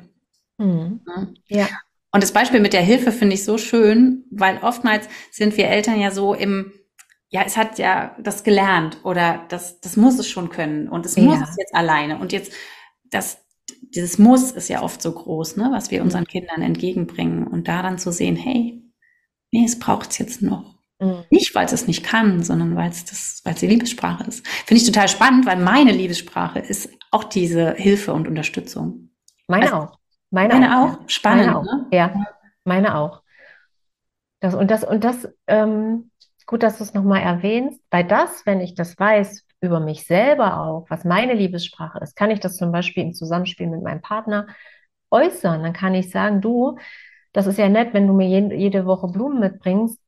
[0.58, 1.02] Mhm.
[1.48, 1.67] Ja.
[2.12, 6.00] Und das Beispiel mit der Hilfe finde ich so schön, weil oftmals sind wir Eltern
[6.00, 6.74] ja so im,
[7.30, 11.15] ja, es hat ja das gelernt oder das, das muss es schon können und es
[11.15, 11.24] ja.
[11.24, 12.19] muss es jetzt alleine.
[12.19, 12.52] Und jetzt,
[13.10, 13.38] das,
[13.95, 17.47] dieses Muss ist ja oft so groß, ne, was wir unseren Kindern entgegenbringen.
[17.47, 18.82] Und da dann zu sehen, hey,
[19.52, 20.80] nee, es braucht es jetzt noch.
[21.00, 21.24] Mhm.
[21.30, 24.45] Nicht, weil es es nicht kann, sondern weil es das, weil es die Liebessprache ist.
[24.65, 29.10] Finde ich total spannend, weil meine Liebessprache ist auch diese Hilfe und Unterstützung.
[29.47, 30.01] Meine also, auch.
[30.32, 30.98] Meine, meine auch.
[30.98, 31.10] auch.
[31.10, 31.46] Spannend.
[31.46, 31.63] Meine auch.
[31.63, 31.86] Ne?
[31.91, 32.13] Ja,
[32.63, 33.22] meine auch.
[34.39, 36.10] Das, und das, und das, ähm,
[36.48, 40.60] gut, dass du es nochmal erwähnst, weil das, wenn ich das weiß über mich selber
[40.60, 44.48] auch, was meine Liebessprache ist, kann ich das zum Beispiel im Zusammenspiel mit meinem Partner
[45.12, 45.62] äußern.
[45.62, 46.78] Dann kann ich sagen, du,
[47.32, 50.00] das ist ja nett, wenn du mir jede, jede Woche Blumen mitbringst.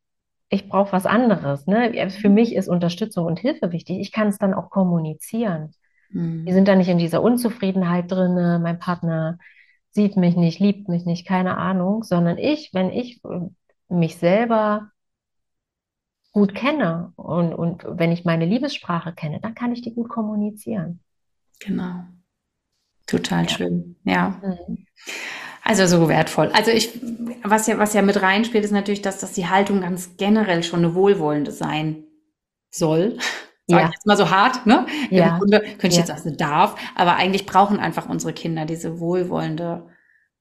[0.50, 1.68] Ich brauche was anderes.
[1.68, 2.10] Ne?
[2.10, 4.00] Für mich ist Unterstützung und Hilfe wichtig.
[4.00, 5.74] Ich kann es dann auch kommunizieren.
[6.10, 6.46] Mhm.
[6.46, 9.38] Wir sind da nicht in dieser Unzufriedenheit drin, mein Partner
[9.94, 13.22] sieht mich nicht, liebt mich nicht, keine Ahnung, sondern ich, wenn ich
[13.90, 14.92] mich selber
[16.32, 21.00] gut kenne und, und wenn ich meine Liebessprache kenne, dann kann ich die gut kommunizieren.
[21.60, 22.06] Genau.
[23.06, 23.50] Total ja.
[23.50, 23.96] schön.
[24.04, 24.42] Ja.
[24.42, 24.86] Mhm.
[25.64, 26.50] Also so wertvoll.
[26.54, 27.00] Also ich,
[27.44, 30.80] was ja, was ja mit reinspielt, ist natürlich, dass, dass die Haltung ganz generell schon
[30.80, 32.04] eine wohlwollende sein
[32.70, 33.18] soll.
[33.68, 33.88] Sag ja.
[33.88, 34.86] ich jetzt mal so hart, ne?
[35.10, 35.30] Ja.
[35.30, 36.00] Im Grunde könnte ich ja.
[36.00, 39.88] jetzt sagen, darf, aber eigentlich brauchen einfach unsere Kinder diese wohlwollende,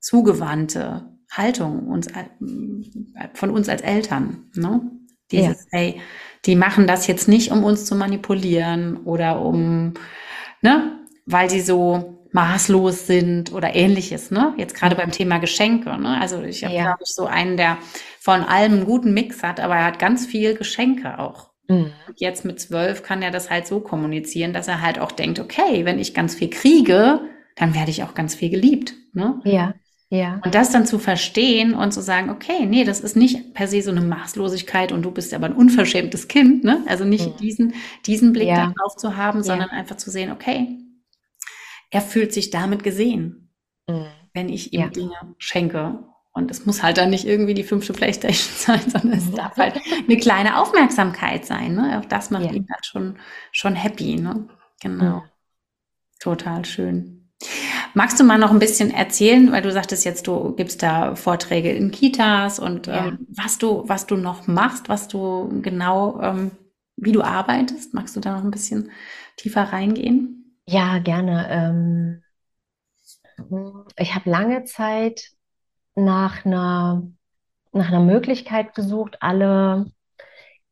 [0.00, 2.24] zugewandte Haltung uns, äh,
[3.34, 4.80] von uns als Eltern, ne?
[5.30, 5.78] Dieses, ja.
[5.78, 6.00] hey,
[6.44, 9.94] die machen das jetzt nicht, um uns zu manipulieren oder um,
[10.60, 10.98] ne?
[11.24, 14.52] Weil sie so maßlos sind oder ähnliches, ne?
[14.56, 16.20] Jetzt gerade beim Thema Geschenke, ne?
[16.20, 16.82] Also ich habe, ja.
[16.82, 17.78] glaube ich, so einen, der
[18.18, 21.51] von allem einen guten Mix hat, aber er hat ganz viel Geschenke auch.
[21.72, 21.92] Mhm.
[22.16, 25.84] Jetzt mit zwölf kann er das halt so kommunizieren, dass er halt auch denkt, okay,
[25.84, 27.20] wenn ich ganz viel kriege,
[27.56, 29.40] dann werde ich auch ganz viel geliebt, ne?
[29.44, 29.74] Ja.
[30.10, 30.42] Ja.
[30.44, 33.80] Und das dann zu verstehen und zu sagen, okay, nee, das ist nicht per se
[33.80, 36.84] so eine Maßlosigkeit und du bist aber ein unverschämtes Kind, ne?
[36.86, 37.36] Also nicht mhm.
[37.38, 38.74] diesen, diesen Blick ja.
[38.76, 39.44] darauf zu haben, ja.
[39.44, 40.68] sondern einfach zu sehen, okay,
[41.90, 43.54] er fühlt sich damit gesehen,
[43.88, 44.04] mhm.
[44.34, 44.88] wenn ich ihm ja.
[44.88, 46.00] Dinge schenke.
[46.34, 49.78] Und es muss halt dann nicht irgendwie die fünfte Playstation sein, sondern es darf halt
[50.08, 51.74] eine kleine Aufmerksamkeit sein.
[51.74, 52.00] Ne?
[52.00, 52.52] Auch das macht ja.
[52.52, 53.18] ihn halt schon,
[53.50, 54.16] schon happy.
[54.16, 54.48] Ne?
[54.80, 55.18] Genau.
[55.18, 55.22] Mhm.
[56.20, 57.30] Total schön.
[57.94, 61.72] Magst du mal noch ein bisschen erzählen, weil du sagtest jetzt, du gibst da Vorträge
[61.72, 63.08] in Kitas und ja.
[63.08, 66.52] ähm, was du, was du noch machst, was du genau, ähm,
[66.96, 67.92] wie du arbeitest.
[67.92, 68.90] Magst du da noch ein bisschen
[69.36, 70.58] tiefer reingehen?
[70.66, 71.48] Ja, gerne.
[71.50, 72.22] Ähm,
[73.98, 75.32] ich habe lange Zeit
[75.94, 77.02] nach einer,
[77.72, 79.86] nach einer Möglichkeit gesucht, alle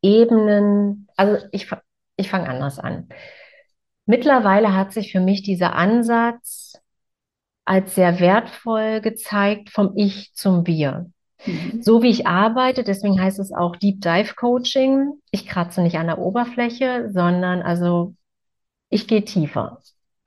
[0.02, 1.70] Ebenen, also ich,
[2.16, 3.08] ich fange anders an.
[4.06, 6.80] Mittlerweile hat sich für mich dieser Ansatz
[7.64, 11.10] als sehr wertvoll gezeigt, vom Ich zum Wir.
[11.46, 11.82] Mhm.
[11.82, 15.12] So wie ich arbeite, deswegen heißt es auch Deep Dive Coaching.
[15.30, 18.14] Ich kratze nicht an der Oberfläche, sondern also
[18.88, 19.78] ich gehe tiefer.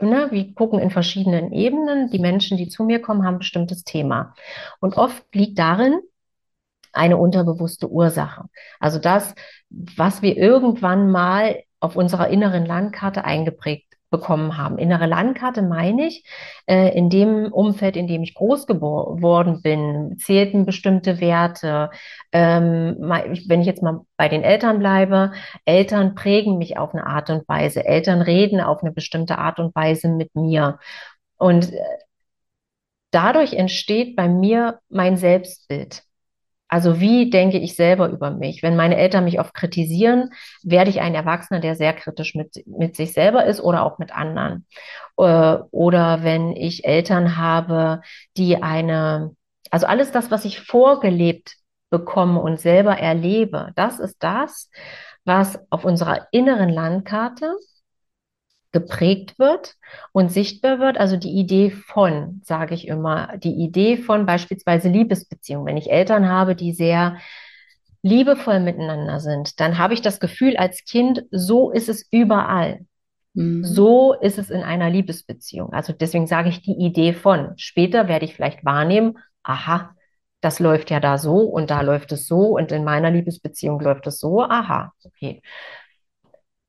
[0.09, 0.27] Ne?
[0.31, 2.09] Wir gucken in verschiedenen Ebenen.
[2.09, 4.35] Die Menschen, die zu mir kommen, haben ein bestimmtes Thema.
[4.79, 5.99] Und oft liegt darin
[6.91, 8.45] eine unterbewusste Ursache.
[8.79, 9.33] Also das,
[9.69, 14.77] was wir irgendwann mal auf unserer inneren Landkarte eingeprägt bekommen haben.
[14.77, 16.23] Innere Landkarte meine ich,
[16.67, 21.89] äh, in dem Umfeld, in dem ich groß geworden bin, zählten bestimmte Werte.
[22.31, 25.33] Ähm, wenn ich jetzt mal bei den Eltern bleibe,
[25.65, 27.83] Eltern prägen mich auf eine Art und Weise.
[27.85, 30.77] Eltern reden auf eine bestimmte Art und Weise mit mir.
[31.37, 31.79] Und äh,
[33.11, 36.03] dadurch entsteht bei mir mein Selbstbild.
[36.73, 38.63] Also wie denke ich selber über mich?
[38.63, 40.31] Wenn meine Eltern mich oft kritisieren,
[40.63, 44.11] werde ich ein Erwachsener, der sehr kritisch mit, mit sich selber ist oder auch mit
[44.11, 44.65] anderen.
[45.17, 48.01] Äh, oder wenn ich Eltern habe,
[48.37, 49.35] die eine,
[49.69, 51.57] also alles das, was ich vorgelebt
[51.91, 54.71] bekomme und selber erlebe, das ist das,
[55.25, 57.53] was auf unserer inneren Landkarte
[58.73, 59.75] geprägt wird
[60.11, 60.97] und sichtbar wird.
[60.99, 65.67] Also die Idee von, sage ich immer, die Idee von beispielsweise Liebesbeziehungen.
[65.67, 67.17] Wenn ich Eltern habe, die sehr
[68.01, 72.81] liebevoll miteinander sind, dann habe ich das Gefühl als Kind, so ist es überall.
[73.33, 73.63] Mhm.
[73.63, 75.71] So ist es in einer Liebesbeziehung.
[75.71, 77.53] Also deswegen sage ich die Idee von.
[77.57, 79.95] Später werde ich vielleicht wahrnehmen, aha,
[80.41, 84.07] das läuft ja da so und da läuft es so und in meiner Liebesbeziehung läuft
[84.07, 85.41] es so, aha, okay.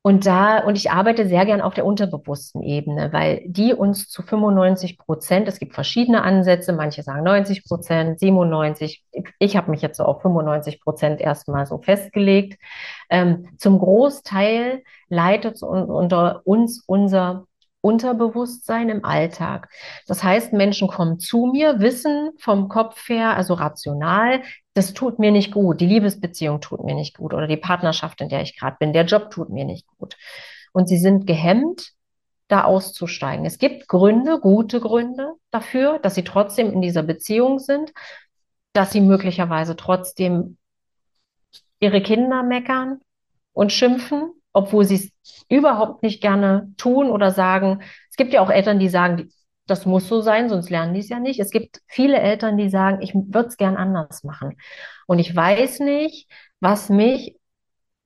[0.07, 4.21] Und da, und ich arbeite sehr gern auf der unterbewussten Ebene, weil die uns zu
[4.21, 9.03] 95 Prozent, es gibt verschiedene Ansätze, manche sagen 90 Prozent, 97,
[9.39, 12.61] ich habe mich jetzt so auf 95 Prozent erstmal so festgelegt.
[13.09, 17.47] Ähm, zum Großteil leitet unter uns unser
[17.85, 19.69] Unterbewusstsein im Alltag.
[20.07, 24.41] Das heißt, Menschen kommen zu mir, wissen vom Kopf her, also rational,
[24.73, 28.31] das tut mir nicht gut, die Liebesbeziehung tut mir nicht gut oder die Partnerschaft, in
[28.31, 30.17] der ich gerade bin, der Job tut mir nicht gut.
[30.73, 31.93] Und sie sind gehemmt,
[32.49, 33.45] da auszusteigen.
[33.45, 37.93] Es gibt Gründe, gute Gründe dafür, dass sie trotzdem in dieser Beziehung sind,
[38.73, 40.57] dass sie möglicherweise trotzdem
[41.81, 43.01] ihre Kinder meckern
[43.53, 47.83] und schimpfen, obwohl sie es überhaupt nicht gerne tun oder sagen.
[48.11, 49.31] Es gibt ja auch Eltern, die sagen,
[49.67, 51.41] das muss so sein, sonst lernen die es ja nicht.
[51.41, 54.57] Es gibt viele Eltern, die sagen, ich würde es gern anders machen.
[55.07, 57.37] Und ich weiß nicht, was mich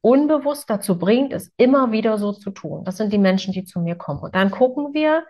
[0.00, 2.84] unbewusst dazu bringt, es immer wieder so zu tun.
[2.84, 4.20] Das sind die Menschen, die zu mir kommen.
[4.20, 5.24] Und dann gucken wir,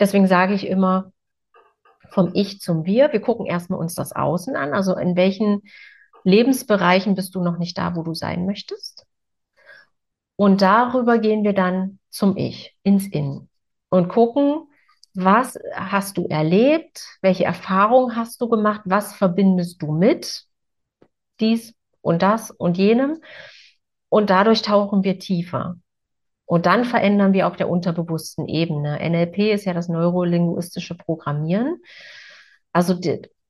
[0.00, 1.12] deswegen sage ich immer,
[2.10, 3.12] vom Ich zum Wir.
[3.12, 4.72] Wir gucken erstmal uns das Außen an.
[4.72, 5.62] Also in welchen
[6.24, 9.07] Lebensbereichen bist du noch nicht da, wo du sein möchtest?
[10.40, 13.48] Und darüber gehen wir dann zum Ich, ins Innen
[13.88, 14.68] und gucken,
[15.12, 20.44] was hast du erlebt, welche Erfahrungen hast du gemacht, was verbindest du mit
[21.40, 23.20] dies und das und jenem.
[24.10, 25.74] Und dadurch tauchen wir tiefer.
[26.44, 29.00] Und dann verändern wir auf der unterbewussten Ebene.
[29.00, 31.82] NLP ist ja das neurolinguistische Programmieren.
[32.72, 32.96] Also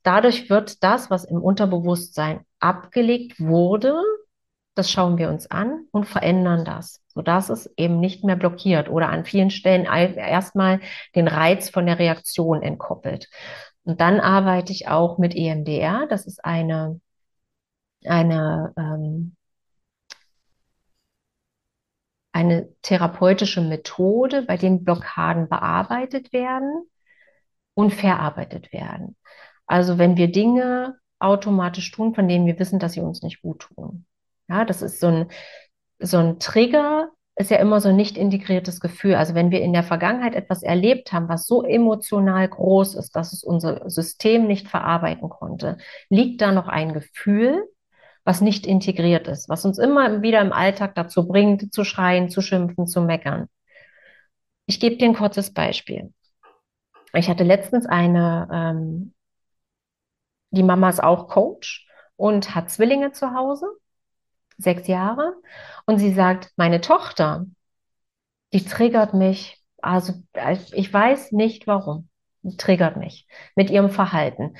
[0.04, 3.94] dadurch wird das, was im Unterbewusstsein abgelegt wurde,
[4.78, 9.08] das schauen wir uns an und verändern das, sodass es eben nicht mehr blockiert oder
[9.08, 10.80] an vielen Stellen erstmal
[11.16, 13.28] den Reiz von der Reaktion entkoppelt.
[13.82, 16.06] Und dann arbeite ich auch mit EMDR.
[16.08, 17.00] Das ist eine,
[18.04, 19.34] eine, ähm,
[22.32, 26.84] eine therapeutische Methode, bei dem Blockaden bearbeitet werden
[27.74, 29.16] und verarbeitet werden.
[29.66, 33.60] Also wenn wir Dinge automatisch tun, von denen wir wissen, dass sie uns nicht gut
[33.60, 34.06] tun.
[34.48, 35.30] Ja, das ist so ein,
[35.98, 39.14] so ein Trigger, ist ja immer so ein nicht integriertes Gefühl.
[39.14, 43.32] Also wenn wir in der Vergangenheit etwas erlebt haben, was so emotional groß ist, dass
[43.32, 47.64] es unser System nicht verarbeiten konnte, liegt da noch ein Gefühl,
[48.24, 52.42] was nicht integriert ist, was uns immer wieder im Alltag dazu bringt, zu schreien, zu
[52.42, 53.46] schimpfen, zu meckern.
[54.66, 56.12] Ich gebe dir ein kurzes Beispiel.
[57.14, 59.14] Ich hatte letztens eine, ähm,
[60.50, 63.66] die Mama ist auch Coach und hat Zwillinge zu Hause
[64.58, 65.34] sechs Jahre.
[65.86, 67.46] Und sie sagt, meine Tochter,
[68.52, 69.62] die triggert mich.
[69.80, 70.14] Also
[70.72, 72.08] ich weiß nicht warum.
[72.42, 74.54] Die triggert mich mit ihrem Verhalten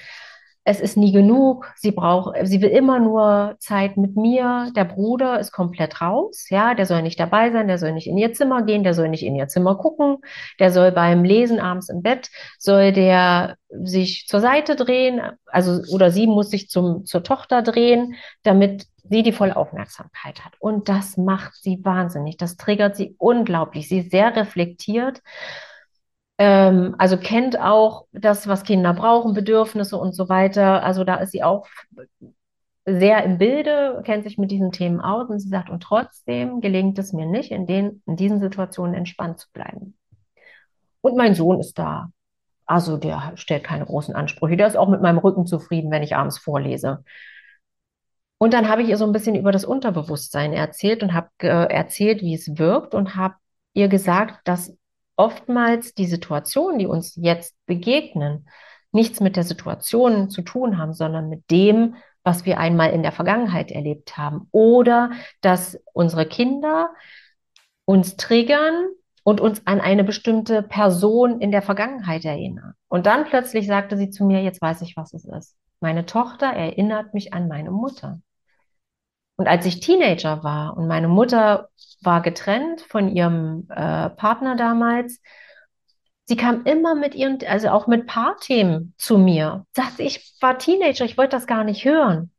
[0.69, 5.41] es ist nie genug, sie braucht, sie will immer nur Zeit mit mir, der Bruder
[5.41, 8.63] ist komplett raus, ja, der soll nicht dabei sein, der soll nicht in ihr Zimmer
[8.63, 10.19] gehen, der soll nicht in ihr Zimmer gucken,
[10.59, 12.29] der soll beim Lesen abends im Bett,
[12.59, 18.17] soll der sich zur Seite drehen, also, oder sie muss sich zum, zur Tochter drehen,
[18.43, 20.53] damit sie die volle Aufmerksamkeit hat.
[20.59, 22.37] Und das macht sie wahnsinnig.
[22.37, 23.89] Das triggert sie unglaublich.
[23.89, 25.23] Sie ist sehr reflektiert
[26.39, 30.83] ähm, also kennt auch das, was Kinder brauchen, Bedürfnisse und so weiter.
[30.83, 31.67] Also da ist sie auch
[32.87, 36.99] sehr im Bilde, kennt sich mit diesen Themen aus und sie sagt, und trotzdem gelingt
[36.99, 39.99] es mir nicht, in, den, in diesen Situationen entspannt zu bleiben.
[41.01, 42.11] Und mein Sohn ist da.
[42.67, 44.57] Also der stellt keine großen Ansprüche.
[44.57, 47.05] Der ist auch mit meinem Rücken zufrieden, wenn ich abends vorlese.
[48.39, 51.73] Und dann habe ich ihr so ein bisschen über das Unterbewusstsein erzählt und habe äh,
[51.73, 53.35] erzählt, wie es wirkt und habe
[53.75, 54.77] ihr gesagt, dass
[55.19, 58.49] oftmals die Situationen, die uns jetzt begegnen,
[58.93, 63.13] nichts mit der Situation zu tun haben, sondern mit dem, was wir einmal in der
[63.13, 64.49] Vergangenheit erlebt haben.
[64.53, 66.91] Oder dass unsere Kinder
[67.85, 68.89] uns triggern
[69.25, 72.75] und uns an eine bestimmte Person in der Vergangenheit erinnern.
[72.89, 75.57] Und dann plötzlich sagte sie zu mir, jetzt weiß ich, was es ist.
[75.81, 78.21] Meine Tochter erinnert mich an meine Mutter.
[79.39, 81.69] Und als ich Teenager war und meine Mutter
[82.03, 85.21] war getrennt von ihrem äh, Partner damals,
[86.25, 89.65] sie kam immer mit ihren, also auch mit Paarthemen zu mir.
[89.73, 92.33] Sagte, ich war Teenager, ich wollte das gar nicht hören.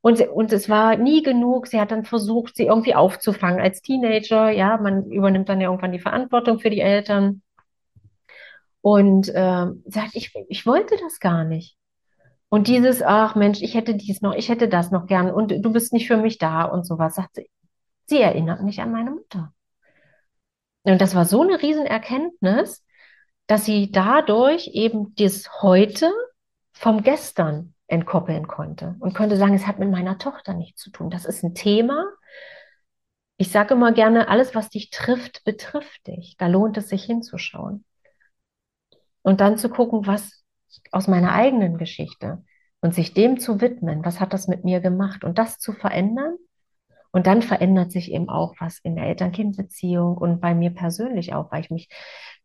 [0.00, 1.66] Und, und es war nie genug.
[1.66, 4.50] Sie hat dann versucht, sie irgendwie aufzufangen als Teenager.
[4.50, 7.42] Ja, man übernimmt dann ja irgendwann die Verantwortung für die Eltern.
[8.80, 11.76] Und äh, sagt, ich, ich wollte das gar nicht.
[12.48, 15.72] Und dieses, ach Mensch, ich hätte dies noch, ich hätte das noch gern und du
[15.72, 17.50] bist nicht für mich da und sowas, sagt sie.
[18.06, 19.52] Sie erinnert mich an meine Mutter.
[20.84, 22.84] Und das war so eine Riesenerkenntnis,
[23.48, 26.12] dass sie dadurch eben das Heute
[26.72, 31.10] vom Gestern entkoppeln konnte und konnte sagen, es hat mit meiner Tochter nichts zu tun.
[31.10, 32.04] Das ist ein Thema.
[33.36, 36.36] Ich sage immer gerne, alles, was dich trifft, betrifft dich.
[36.38, 37.84] Da lohnt es sich hinzuschauen.
[39.22, 40.44] Und dann zu gucken, was
[40.92, 42.44] aus meiner eigenen Geschichte
[42.80, 46.36] und sich dem zu widmen, was hat das mit mir gemacht und das zu verändern.
[47.12, 51.50] Und dann verändert sich eben auch was in der Eltern-Kind-Beziehung und bei mir persönlich auch,
[51.50, 51.88] weil ich mich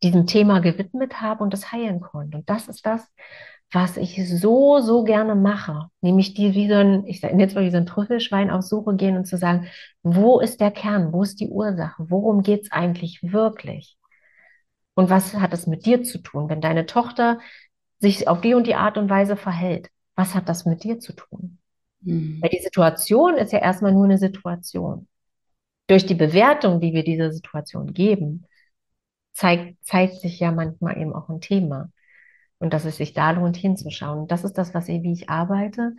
[0.02, 2.38] diesem Thema gewidmet habe und das heilen konnte.
[2.38, 3.06] Und das ist das,
[3.72, 5.88] was ich so, so gerne mache.
[6.02, 8.96] Nämlich die wie so ein, ich sage jetzt mal wie so ein Trüffelschwein auf Suche
[8.96, 9.68] gehen und zu sagen,
[10.04, 11.14] wo ist der Kern?
[11.14, 12.06] Wo ist die Ursache?
[12.10, 13.98] Worum geht es eigentlich wirklich?
[14.94, 16.50] Und was hat es mit dir zu tun?
[16.50, 17.40] Wenn deine Tochter
[18.02, 21.14] sich auf die und die Art und Weise verhält, was hat das mit dir zu
[21.14, 21.60] tun?
[22.02, 22.40] Mhm.
[22.42, 25.08] Weil die Situation ist ja erstmal nur eine Situation.
[25.88, 28.46] Durch die Bewertung, die wir dieser Situation geben,
[29.34, 31.90] zeigt, zeigt sich ja manchmal eben auch ein Thema.
[32.60, 34.28] Und dass es sich da lohnt, hinzuschauen.
[34.28, 35.94] Das ist das, was ich, wie ich arbeite.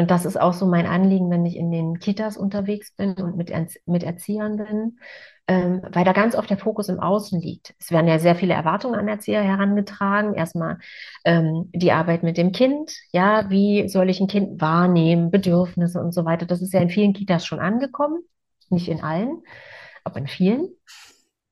[0.00, 3.36] Und das ist auch so mein Anliegen, wenn ich in den Kitas unterwegs bin und
[3.36, 3.52] mit,
[3.84, 4.98] mit Erziehern bin,
[5.46, 7.74] ähm, weil da ganz oft der Fokus im Außen liegt.
[7.78, 10.32] Es werden ja sehr viele Erwartungen an Erzieher herangetragen.
[10.32, 10.78] Erstmal
[11.26, 12.90] ähm, die Arbeit mit dem Kind.
[13.12, 16.46] Ja, wie soll ich ein Kind wahrnehmen, Bedürfnisse und so weiter.
[16.46, 18.22] Das ist ja in vielen Kitas schon angekommen.
[18.70, 19.42] Nicht in allen,
[20.02, 20.70] aber in vielen.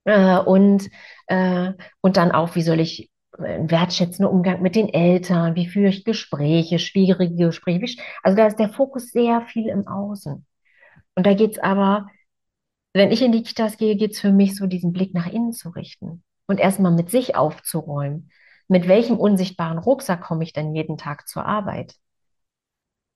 [0.04, 0.88] Äh, und,
[1.26, 5.88] äh, und dann auch, wie soll ich ein wertschätzender Umgang mit den Eltern, wie führe
[5.88, 8.00] ich Gespräche, schwierige Gespräche.
[8.22, 10.46] Also da ist der Fokus sehr viel im Außen.
[11.14, 12.08] Und da geht es aber,
[12.94, 15.52] wenn ich in die Kitas gehe, geht es für mich so, diesen Blick nach innen
[15.52, 18.30] zu richten und erstmal mit sich aufzuräumen.
[18.68, 21.94] Mit welchem unsichtbaren Rucksack komme ich denn jeden Tag zur Arbeit?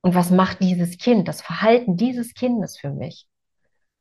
[0.02, 3.28] Und was macht dieses Kind, das Verhalten dieses Kindes für mich?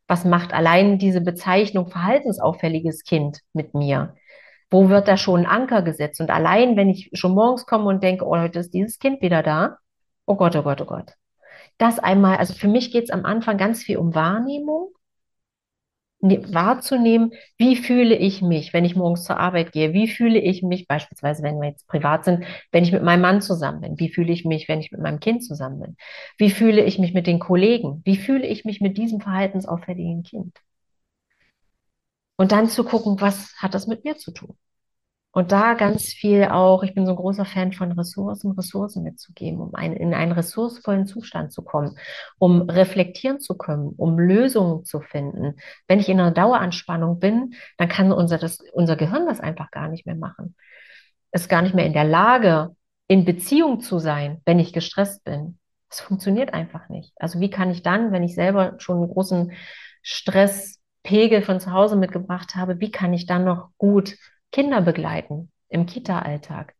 [0.08, 4.16] Was macht allein diese Bezeichnung verhaltensauffälliges Kind mit mir?
[4.72, 6.22] Wo wird da schon ein Anker gesetzt?
[6.22, 9.44] Und allein, wenn ich schon morgens komme und denke, oh, heute ist dieses Kind wieder
[9.44, 9.78] da,
[10.26, 11.14] oh Gott, oh Gott, oh Gott.
[11.78, 14.94] Das einmal, also für mich geht es am Anfang ganz viel um Wahrnehmung,
[16.22, 19.94] ne, wahrzunehmen, wie fühle ich mich, wenn ich morgens zur Arbeit gehe?
[19.94, 23.42] Wie fühle ich mich, beispielsweise, wenn wir jetzt privat sind, wenn ich mit meinem Mann
[23.42, 24.00] zusammen bin?
[24.00, 25.98] Wie fühle ich mich, wenn ich mit meinem Kind zusammen bin?
[26.38, 28.02] Wie fühle ich mich mit den Kollegen?
[28.06, 30.58] Wie fühle ich mich mit diesem verhaltensauffälligen Kind?
[32.42, 34.58] Und dann zu gucken, was hat das mit mir zu tun?
[35.30, 39.62] Und da ganz viel auch, ich bin so ein großer Fan von Ressourcen, Ressourcen mitzugeben,
[39.62, 42.00] um ein, in einen ressourcevollen Zustand zu kommen,
[42.40, 45.54] um reflektieren zu können, um Lösungen zu finden.
[45.88, 49.88] Wenn ich in einer Daueranspannung bin, dann kann unser, das, unser Gehirn das einfach gar
[49.88, 50.56] nicht mehr machen.
[51.32, 52.76] Ist gar nicht mehr in der Lage,
[53.08, 55.60] in Beziehung zu sein, wenn ich gestresst bin.
[55.92, 57.14] Das funktioniert einfach nicht.
[57.18, 59.52] Also wie kann ich dann, wenn ich selber schon einen großen
[60.02, 64.18] Stress Pegel von zu Hause mitgebracht habe, wie kann ich dann noch gut
[64.52, 66.76] Kinder begleiten im Kita-Alltag?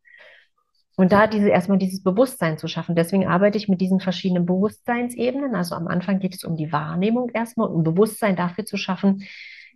[0.96, 2.94] Und da diese erstmal dieses Bewusstsein zu schaffen.
[2.94, 5.54] Deswegen arbeite ich mit diesen verschiedenen Bewusstseinsebenen.
[5.54, 9.26] Also am Anfang geht es um die Wahrnehmung erstmal und ein Bewusstsein dafür zu schaffen,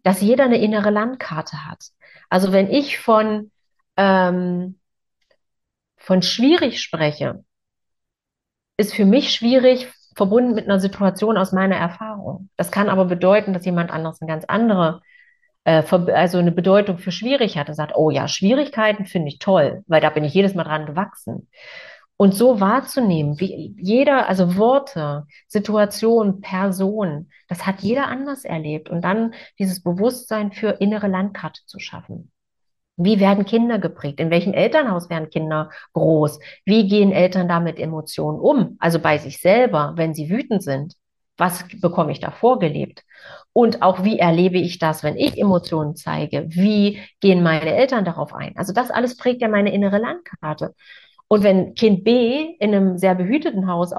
[0.03, 1.83] dass jeder eine innere Landkarte hat.
[2.29, 3.51] Also wenn ich von,
[3.97, 4.79] ähm,
[5.97, 7.45] von schwierig spreche,
[8.77, 12.49] ist für mich schwierig, verbunden mit einer Situation aus meiner Erfahrung.
[12.57, 15.03] Das kann aber bedeuten, dass jemand anderes eine ganz andere,
[15.65, 19.85] äh, also eine Bedeutung für schwierig hat und sagt, oh ja, Schwierigkeiten finde ich toll,
[19.87, 21.49] weil da bin ich jedes Mal dran gewachsen.
[22.17, 28.89] Und so wahrzunehmen, wie jeder, also Worte, Situation, Person, das hat jeder anders erlebt.
[28.89, 32.33] Und dann dieses Bewusstsein für innere Landkarte zu schaffen.
[32.97, 34.21] Wie werden Kinder geprägt?
[34.21, 36.39] In welchem Elternhaus werden Kinder groß?
[36.65, 38.77] Wie gehen Eltern da mit Emotionen um?
[38.81, 40.95] Also bei sich selber, wenn sie wütend sind.
[41.39, 43.05] Was bekomme ich da vorgelebt?
[43.53, 46.47] Und auch wie erlebe ich das, wenn ich Emotionen zeige?
[46.49, 48.57] Wie gehen meine Eltern darauf ein?
[48.57, 50.75] Also das alles prägt ja meine innere Landkarte.
[51.29, 53.93] Und wenn Kind B in einem sehr behüteten Haus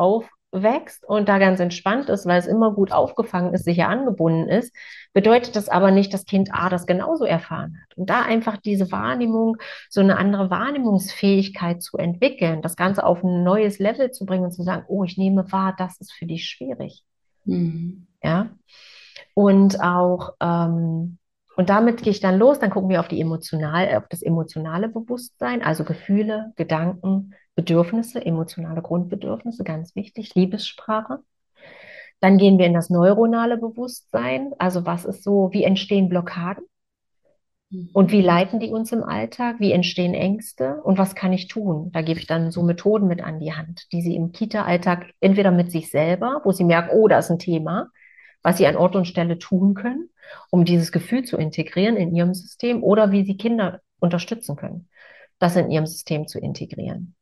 [0.58, 4.76] aufwächst und da ganz entspannt ist, weil es immer gut aufgefangen ist, sicher angebunden ist,
[5.14, 7.98] bedeutet das aber nicht, dass Kind A das genauso erfahren hat.
[7.98, 9.58] Und da einfach diese Wahrnehmung,
[9.90, 14.52] so eine andere Wahrnehmungsfähigkeit zu entwickeln, das Ganze auf ein neues Level zu bringen und
[14.52, 17.04] zu sagen, oh, ich nehme wahr, das ist für dich schwierig.
[17.46, 18.08] Mhm.
[18.24, 18.50] Ja.
[19.34, 21.18] Und auch, ähm,
[21.56, 24.90] und damit gehe ich dann los, dann gucken wir auf die emotional, auf das emotionale
[24.90, 31.20] Bewusstsein, also Gefühle, Gedanken, Bedürfnisse, emotionale Grundbedürfnisse, ganz wichtig, Liebessprache.
[32.20, 36.64] Dann gehen wir in das neuronale Bewusstsein, also was ist so, wie entstehen Blockaden?
[37.94, 39.60] Und wie leiten die uns im Alltag?
[39.60, 40.82] Wie entstehen Ängste?
[40.84, 41.92] Und was kann ich tun?
[41.92, 45.52] Da gebe ich dann so Methoden mit an die Hand, die sie im Kita-Alltag entweder
[45.52, 47.90] mit sich selber, wo sie merken, oh, da ist ein Thema,
[48.42, 50.10] was sie an Ort und Stelle tun können,
[50.50, 54.88] um dieses Gefühl zu integrieren in ihrem System, oder wie sie Kinder unterstützen können,
[55.40, 57.16] das in ihrem System zu integrieren.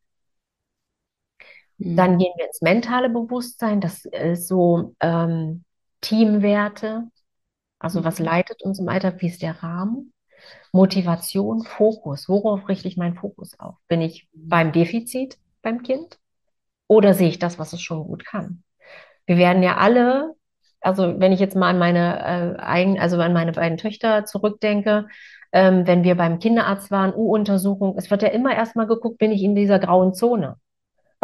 [1.78, 1.96] Mhm.
[1.96, 5.64] Dann gehen wir ins mentale Bewusstsein, das ist so ähm,
[6.02, 7.04] Teamwerte,
[7.80, 8.26] also was mhm.
[8.26, 10.14] leitet uns im Alltag, wie ist der Rahmen?
[10.72, 12.30] Motivation, Fokus.
[12.30, 13.76] Worauf richte ich meinen Fokus auf?
[13.88, 16.20] Bin ich beim Defizit beim Kind
[16.88, 18.64] oder sehe ich das, was es schon gut kann?
[19.26, 20.36] Wir werden ja alle,
[20.82, 25.08] also wenn ich jetzt mal an meine äh, eigen, also an meine beiden Töchter zurückdenke,
[25.52, 29.42] ähm, wenn wir beim Kinderarzt waren, U-Untersuchung, es wird ja immer erstmal geguckt, bin ich
[29.42, 30.58] in dieser grauen Zone?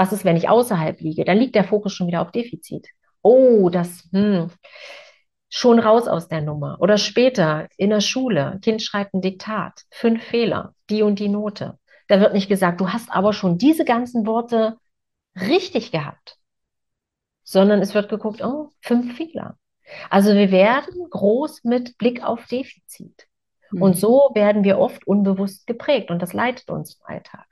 [0.01, 1.25] Was ist, wenn ich außerhalb liege?
[1.25, 2.87] Dann liegt der Fokus schon wieder auf Defizit.
[3.21, 4.49] Oh, das, hm,
[5.47, 6.77] schon raus aus der Nummer.
[6.79, 11.77] Oder später in der Schule, Kind schreibt ein Diktat, fünf Fehler, die und die Note.
[12.07, 14.79] Da wird nicht gesagt, du hast aber schon diese ganzen Worte
[15.35, 16.39] richtig gehabt,
[17.43, 19.59] sondern es wird geguckt, oh, fünf Fehler.
[20.09, 23.27] Also wir werden groß mit Blick auf Defizit.
[23.69, 27.45] Und so werden wir oft unbewusst geprägt und das leitet uns im Alltag.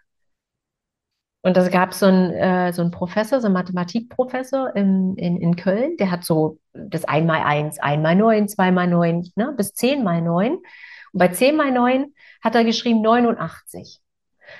[1.42, 5.56] Und da gab so es äh, so einen Professor, so einen Mathematikprofessor in, in, in
[5.56, 9.54] Köln, der hat so das 1 mal 1, 1 mal 9, 2 mal 9, ne,
[9.56, 10.56] bis 10 mal 9.
[10.56, 10.64] Und
[11.14, 12.14] bei 10 mal 9
[12.44, 14.02] hat er geschrieben 89.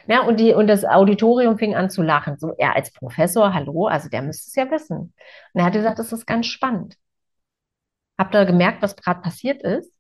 [0.08, 2.38] Ja, und, die, und das Auditorium fing an zu lachen.
[2.38, 4.98] So, er als Professor, hallo, also der müsste es ja wissen.
[5.54, 6.96] Und er hat gesagt, das ist ganz spannend.
[8.18, 9.92] Habt ihr gemerkt, was gerade passiert ist?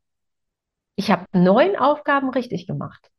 [0.96, 3.10] Ich habe neun Aufgaben richtig gemacht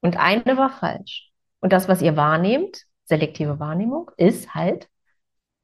[0.00, 1.30] und eine war falsch.
[1.60, 4.88] Und das, was ihr wahrnehmt, selektive Wahrnehmung ist halt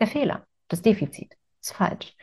[0.01, 2.15] der Fehler, das Defizit, ist falsch.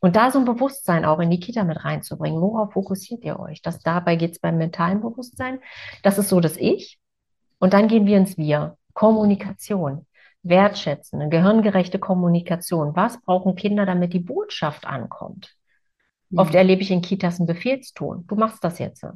[0.00, 3.62] Und da so ein Bewusstsein auch in die Kita mit reinzubringen, worauf fokussiert ihr euch?
[3.62, 5.60] Das, dabei geht es beim mentalen Bewusstsein.
[6.02, 6.98] Das ist so das Ich.
[7.58, 8.76] Und dann gehen wir ins Wir.
[8.92, 10.06] Kommunikation,
[10.42, 12.96] wertschätzen, eine gehirngerechte Kommunikation.
[12.96, 15.54] Was brauchen Kinder, damit die Botschaft ankommt?
[16.30, 16.38] Mhm.
[16.38, 18.26] Oft erlebe ich in Kitas einen Befehlston.
[18.26, 19.06] Du machst das jetzt.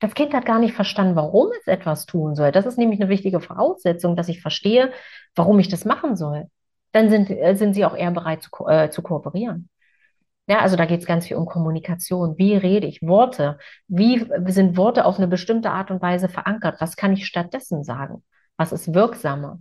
[0.00, 2.52] Das Kind hat gar nicht verstanden, warum es etwas tun soll.
[2.52, 4.92] Das ist nämlich eine wichtige Voraussetzung, dass ich verstehe,
[5.34, 6.46] warum ich das machen soll.
[6.92, 9.68] Dann sind, äh, sind sie auch eher bereit zu, äh, zu kooperieren.
[10.48, 12.36] Ja, also da geht es ganz viel um Kommunikation.
[12.38, 13.02] Wie rede ich?
[13.02, 13.58] Worte.
[13.86, 16.80] Wie sind Worte auf eine bestimmte Art und Weise verankert?
[16.80, 18.24] Was kann ich stattdessen sagen?
[18.56, 19.60] Was ist wirksamer?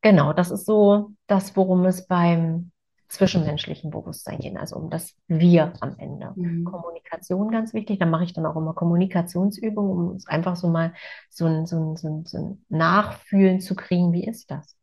[0.00, 2.70] Genau, das ist so das, worum es beim
[3.08, 6.32] zwischenmenschlichen Bewusstsein gehen, also um das Wir am Ende.
[6.36, 6.64] Mhm.
[6.64, 10.92] Kommunikation ganz wichtig, da mache ich dann auch immer Kommunikationsübungen, um einfach so mal
[11.30, 14.76] so ein, so, ein, so, ein, so ein Nachfühlen zu kriegen, wie ist das?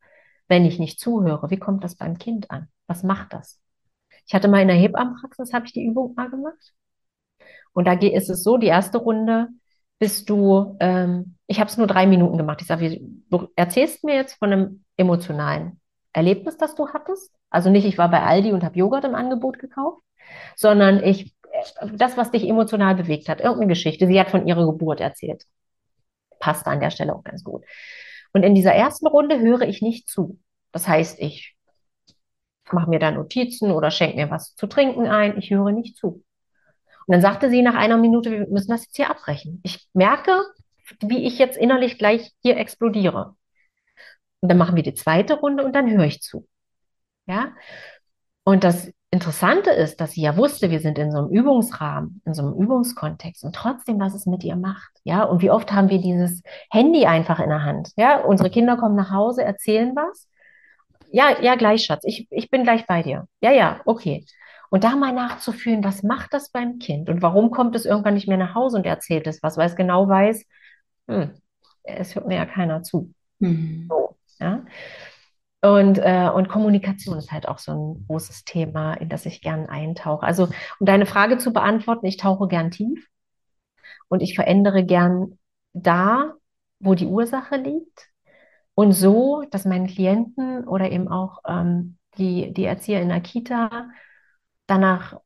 [0.48, 2.68] Wenn ich nicht zuhöre, wie kommt das beim Kind an?
[2.88, 3.60] Was macht das?
[4.28, 6.74] Ich hatte mal in der Hebammenpraxis, habe ich die Übung mal gemacht.
[7.74, 9.50] Und da ist es so, die erste Runde
[10.00, 12.62] bist du, ähm, ich habe es nur drei Minuten gemacht.
[12.62, 13.00] Ich sage,
[13.30, 15.80] du erzählst mir jetzt von einem emotionalen
[16.16, 17.32] Erlebnis, das du hattest.
[17.50, 20.02] Also nicht, ich war bei Aldi und habe Joghurt im Angebot gekauft,
[20.56, 21.36] sondern ich,
[21.94, 24.08] das, was dich emotional bewegt hat, irgendeine Geschichte.
[24.08, 25.44] Sie hat von ihrer Geburt erzählt.
[26.40, 27.66] Passt an der Stelle auch ganz gut.
[28.32, 30.40] Und in dieser ersten Runde höre ich nicht zu.
[30.72, 31.56] Das heißt, ich
[32.72, 35.38] mache mir da Notizen oder schenke mir was zu trinken ein.
[35.38, 36.24] Ich höre nicht zu.
[37.08, 39.60] Und dann sagte sie nach einer Minute, wir müssen das jetzt hier abbrechen.
[39.64, 40.42] Ich merke,
[41.02, 43.36] wie ich jetzt innerlich gleich hier explodiere.
[44.46, 46.48] Und dann machen wir die zweite Runde und dann höre ich zu.
[47.26, 47.54] Ja?
[48.44, 52.36] Und das Interessante ist, dass sie ja wusste, wir sind in so einem Übungsrahmen, in
[52.36, 54.92] so einem Übungskontext und trotzdem, was es mit ihr macht.
[55.04, 57.90] Ja, und wie oft haben wir dieses Handy einfach in der Hand?
[57.96, 60.30] Ja, unsere Kinder kommen nach Hause, erzählen was.
[61.12, 62.04] Ja, ja, gleich, Schatz.
[62.06, 63.28] Ich, ich bin gleich bei dir.
[63.42, 64.28] Ja, ja, okay.
[64.70, 68.28] Und da mal nachzufühlen, was macht das beim Kind und warum kommt es irgendwann nicht
[68.28, 70.46] mehr nach Hause und erzählt es was, weil es genau weiß,
[71.08, 71.32] hm,
[71.82, 73.12] es hört mir ja keiner zu.
[73.40, 73.88] Mhm.
[73.90, 74.66] So, ja.
[75.62, 79.68] Und, äh, und Kommunikation ist halt auch so ein großes Thema, in das ich gern
[79.68, 80.24] eintauche.
[80.24, 80.44] Also,
[80.80, 83.08] um deine Frage zu beantworten, ich tauche gern tief
[84.08, 85.40] und ich verändere gern
[85.74, 86.34] da,
[86.80, 88.10] wo die Ursache liegt.
[88.76, 93.90] Und so, dass meine Klienten oder eben auch ähm, die, die Erzieher in der Kita
[94.68, 95.20] danach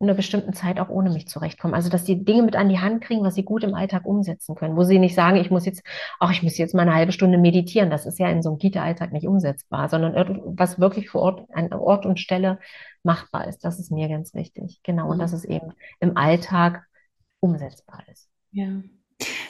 [0.00, 1.74] einer bestimmten Zeit auch ohne mich zurechtkommen.
[1.74, 4.54] Also, dass die Dinge mit an die Hand kriegen, was sie gut im Alltag umsetzen
[4.54, 5.82] können, wo sie nicht sagen, ich muss jetzt,
[6.20, 7.90] ach, ich muss jetzt mal eine halbe Stunde meditieren.
[7.90, 11.72] Das ist ja in so einem Kita-Alltag nicht umsetzbar, sondern was wirklich vor Ort, an
[11.72, 12.60] Ort und Stelle
[13.02, 13.64] machbar ist.
[13.64, 14.80] Das ist mir ganz wichtig.
[14.84, 15.06] Genau.
[15.06, 15.10] Mhm.
[15.10, 16.86] Und dass es eben im Alltag
[17.40, 18.28] umsetzbar ist.
[18.52, 18.68] Ja.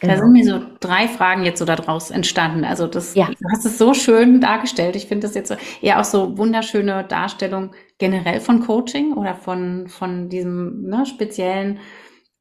[0.00, 0.14] Genau.
[0.14, 2.64] Da sind mir so drei Fragen jetzt so daraus entstanden.
[2.64, 3.26] Also das, ja.
[3.26, 4.96] du hast es so schön dargestellt.
[4.96, 9.88] Ich finde das jetzt so, eher auch so wunderschöne Darstellung generell von Coaching oder von,
[9.88, 11.80] von diesem ne, speziellen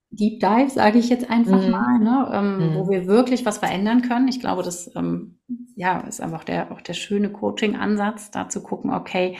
[0.09, 1.71] Deep Dive, sage ich jetzt einfach mhm.
[1.71, 2.75] mal, ne, ähm, mhm.
[2.75, 4.29] wo wir wirklich was verändern können.
[4.29, 5.39] Ich glaube, das ähm,
[5.75, 9.37] ja, ist einfach der, auch der schöne Coaching-Ansatz, da zu gucken, okay,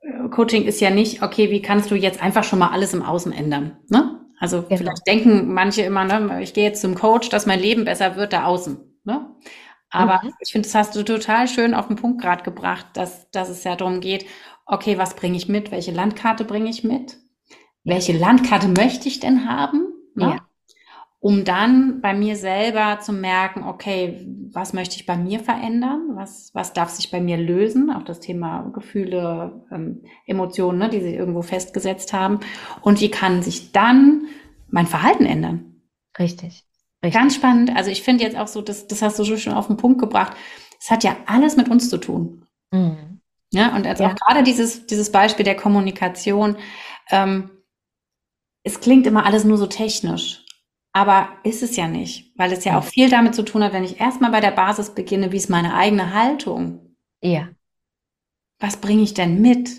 [0.00, 3.02] äh, Coaching ist ja nicht, okay, wie kannst du jetzt einfach schon mal alles im
[3.02, 3.76] Außen ändern?
[3.90, 4.23] Ne?
[4.38, 4.76] Also genau.
[4.76, 8.32] vielleicht denken manche immer, ne, ich gehe jetzt zum Coach, dass mein Leben besser wird
[8.32, 9.00] da außen.
[9.04, 9.30] Ne?
[9.90, 10.34] Aber mhm.
[10.40, 13.64] ich finde, das hast du total schön auf den Punkt gerade gebracht, dass, dass es
[13.64, 14.26] ja darum geht,
[14.66, 15.70] okay, was bringe ich mit?
[15.70, 17.18] Welche Landkarte bringe ich mit?
[17.84, 19.92] Welche Landkarte möchte ich denn haben?
[20.14, 20.24] Ne?
[20.24, 20.48] Ja.
[21.24, 26.10] Um dann bei mir selber zu merken, okay, was möchte ich bei mir verändern?
[26.16, 27.90] Was, was darf sich bei mir lösen?
[27.90, 32.40] Auch das Thema Gefühle, ähm, Emotionen, ne, die sich irgendwo festgesetzt haben.
[32.82, 34.26] Und wie kann sich dann
[34.68, 35.80] mein Verhalten ändern?
[36.18, 36.66] Richtig.
[37.02, 37.18] Richtig.
[37.18, 37.74] Ganz spannend.
[37.74, 40.36] Also ich finde jetzt auch so, das, das hast du schon auf den Punkt gebracht.
[40.78, 42.44] Es hat ja alles mit uns zu tun.
[42.70, 43.22] Mhm.
[43.50, 44.10] Ja, und also ja.
[44.10, 46.58] auch gerade dieses, dieses Beispiel der Kommunikation,
[47.08, 47.48] ähm,
[48.62, 50.43] es klingt immer alles nur so technisch.
[50.96, 53.82] Aber ist es ja nicht, weil es ja auch viel damit zu tun hat, wenn
[53.82, 56.94] ich erstmal bei der Basis beginne, wie ist meine eigene Haltung?
[57.20, 57.48] Ja.
[58.60, 59.70] Was bringe ich denn mit?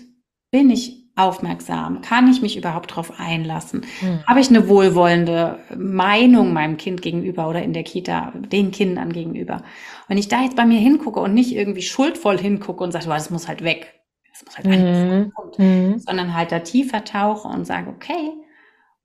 [0.50, 2.02] Bin ich aufmerksam?
[2.02, 3.86] Kann ich mich überhaupt darauf einlassen?
[4.00, 4.26] Hm.
[4.26, 9.62] Habe ich eine wohlwollende Meinung meinem Kind gegenüber oder in der Kita den Kindern gegenüber?
[10.08, 13.30] Wenn ich da jetzt bei mir hingucke und nicht irgendwie schuldvoll hingucke und sage, das
[13.30, 15.98] muss halt weg, das muss halt weg, mhm.
[15.98, 18.32] sondern halt da tiefer tauche und sage, okay,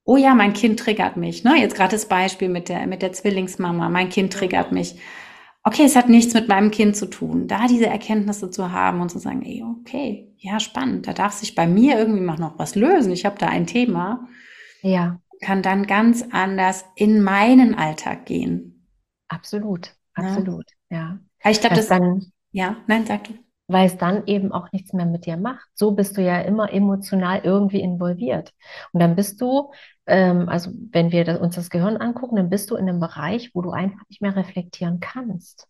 [0.04, 1.44] oh ja, mein Kind triggert mich.
[1.44, 1.60] Ne?
[1.60, 4.96] Jetzt gerade das Beispiel mit der, mit der Zwillingsmama, mein Kind triggert mich
[5.64, 7.48] okay, es hat nichts mit meinem Kind zu tun.
[7.48, 11.56] Da diese Erkenntnisse zu haben und zu sagen, ey, okay, ja, spannend, da darf sich
[11.56, 13.12] bei mir irgendwie noch was lösen.
[13.12, 14.28] Ich habe da ein Thema.
[14.82, 15.20] Ja.
[15.42, 18.88] Kann dann ganz anders in meinen Alltag gehen.
[19.28, 21.20] Absolut, absolut, ja.
[21.44, 21.52] ja.
[21.52, 23.34] Ich glaube, das dann, ja, nein, sag du.
[23.72, 25.68] Weil es dann eben auch nichts mehr mit dir macht.
[25.74, 28.52] So bist du ja immer emotional irgendwie involviert.
[28.92, 29.72] Und dann bist du
[30.08, 33.52] ähm, also wenn wir das, uns das Gehirn angucken, dann bist du in einem Bereich,
[33.54, 35.68] wo du einfach nicht mehr reflektieren kannst.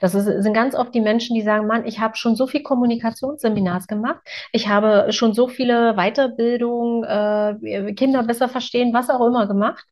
[0.00, 2.62] Das ist, sind ganz oft die Menschen, die sagen, Mann, ich habe schon so viel
[2.62, 4.20] Kommunikationsseminars gemacht,
[4.52, 9.84] ich habe schon so viele Weiterbildungen, äh, Kinder besser verstehen, was auch immer gemacht.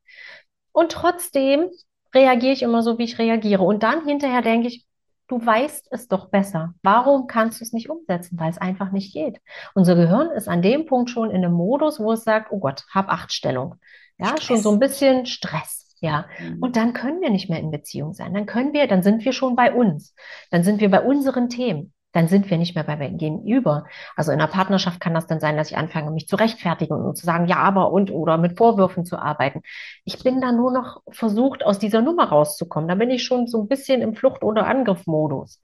[0.72, 1.68] Und trotzdem
[2.14, 3.62] reagiere ich immer so, wie ich reagiere.
[3.62, 4.86] Und dann hinterher denke ich,
[5.28, 6.74] Du weißt es doch besser.
[6.82, 8.38] Warum kannst du es nicht umsetzen?
[8.40, 9.40] Weil es einfach nicht geht.
[9.74, 12.84] Unser Gehirn ist an dem Punkt schon in einem Modus, wo es sagt, oh Gott,
[12.92, 13.76] hab acht Stellung.
[14.18, 14.44] Ja, Stress.
[14.44, 15.94] schon so ein bisschen Stress.
[16.00, 16.26] Ja.
[16.40, 16.58] Mhm.
[16.60, 18.32] Und dann können wir nicht mehr in Beziehung sein.
[18.32, 20.14] Dann können wir, dann sind wir schon bei uns.
[20.50, 23.84] Dann sind wir bei unseren Themen dann sind wir nicht mehr beim Gegenüber.
[24.16, 27.16] Also in einer Partnerschaft kann das dann sein, dass ich anfange, mich zu rechtfertigen und
[27.16, 29.60] zu sagen, ja, aber und oder mit Vorwürfen zu arbeiten.
[30.04, 32.88] Ich bin da nur noch versucht, aus dieser Nummer rauszukommen.
[32.88, 35.60] Da bin ich schon so ein bisschen im Flucht- oder Angriffmodus.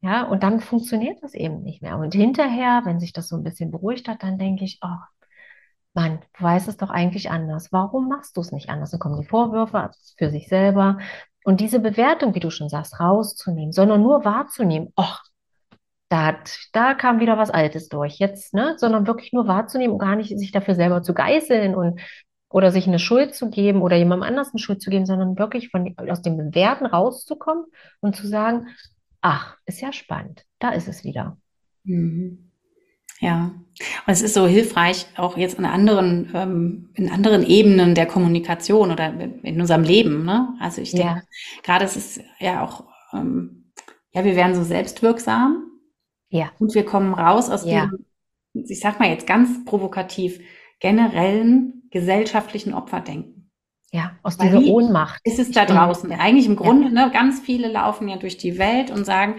[0.00, 1.96] Ja, und dann funktioniert das eben nicht mehr.
[1.96, 4.88] Und hinterher, wenn sich das so ein bisschen beruhigt hat, dann denke ich, oh,
[5.94, 7.70] Mann, du weißt es doch eigentlich anders.
[7.70, 8.90] Warum machst du es nicht anders?
[8.90, 10.98] Dann kommen die Vorwürfe für sich selber.
[11.44, 15.14] Und diese Bewertung, wie du schon sagst, rauszunehmen, sondern nur wahrzunehmen, oh,
[16.12, 18.74] da, hat, da kam wieder was Altes durch jetzt, ne?
[18.76, 22.00] Sondern wirklich nur wahrzunehmen und gar nicht sich dafür selber zu geißeln und
[22.50, 25.70] oder sich eine Schuld zu geben oder jemandem anders eine Schuld zu geben, sondern wirklich
[25.70, 27.64] von, aus dem Bewerten rauszukommen
[28.00, 28.66] und zu sagen,
[29.22, 31.38] ach, ist ja spannend, da ist es wieder.
[31.84, 32.50] Mhm.
[33.18, 33.54] Ja,
[34.06, 38.90] und es ist so hilfreich, auch jetzt in anderen, ähm, in anderen Ebenen der Kommunikation
[38.90, 40.26] oder in unserem Leben.
[40.26, 40.48] Ne?
[40.60, 41.22] Also ich denke, ja.
[41.62, 42.84] gerade es ist ja auch,
[43.14, 43.70] ähm,
[44.12, 45.71] ja, wir werden so selbstwirksam
[46.32, 46.50] ja.
[46.58, 47.86] Und wir kommen raus aus ja.
[47.86, 48.06] dem,
[48.54, 50.40] ich sag mal jetzt ganz provokativ,
[50.80, 53.50] generellen gesellschaftlichen Opferdenken.
[53.92, 55.20] Ja, aus dieser Ohnmacht.
[55.24, 56.10] Ist es da draußen?
[56.10, 56.18] Ja.
[56.18, 57.06] Eigentlich im Grunde, ja.
[57.06, 59.34] ne, ganz viele laufen ja durch die Welt und sagen,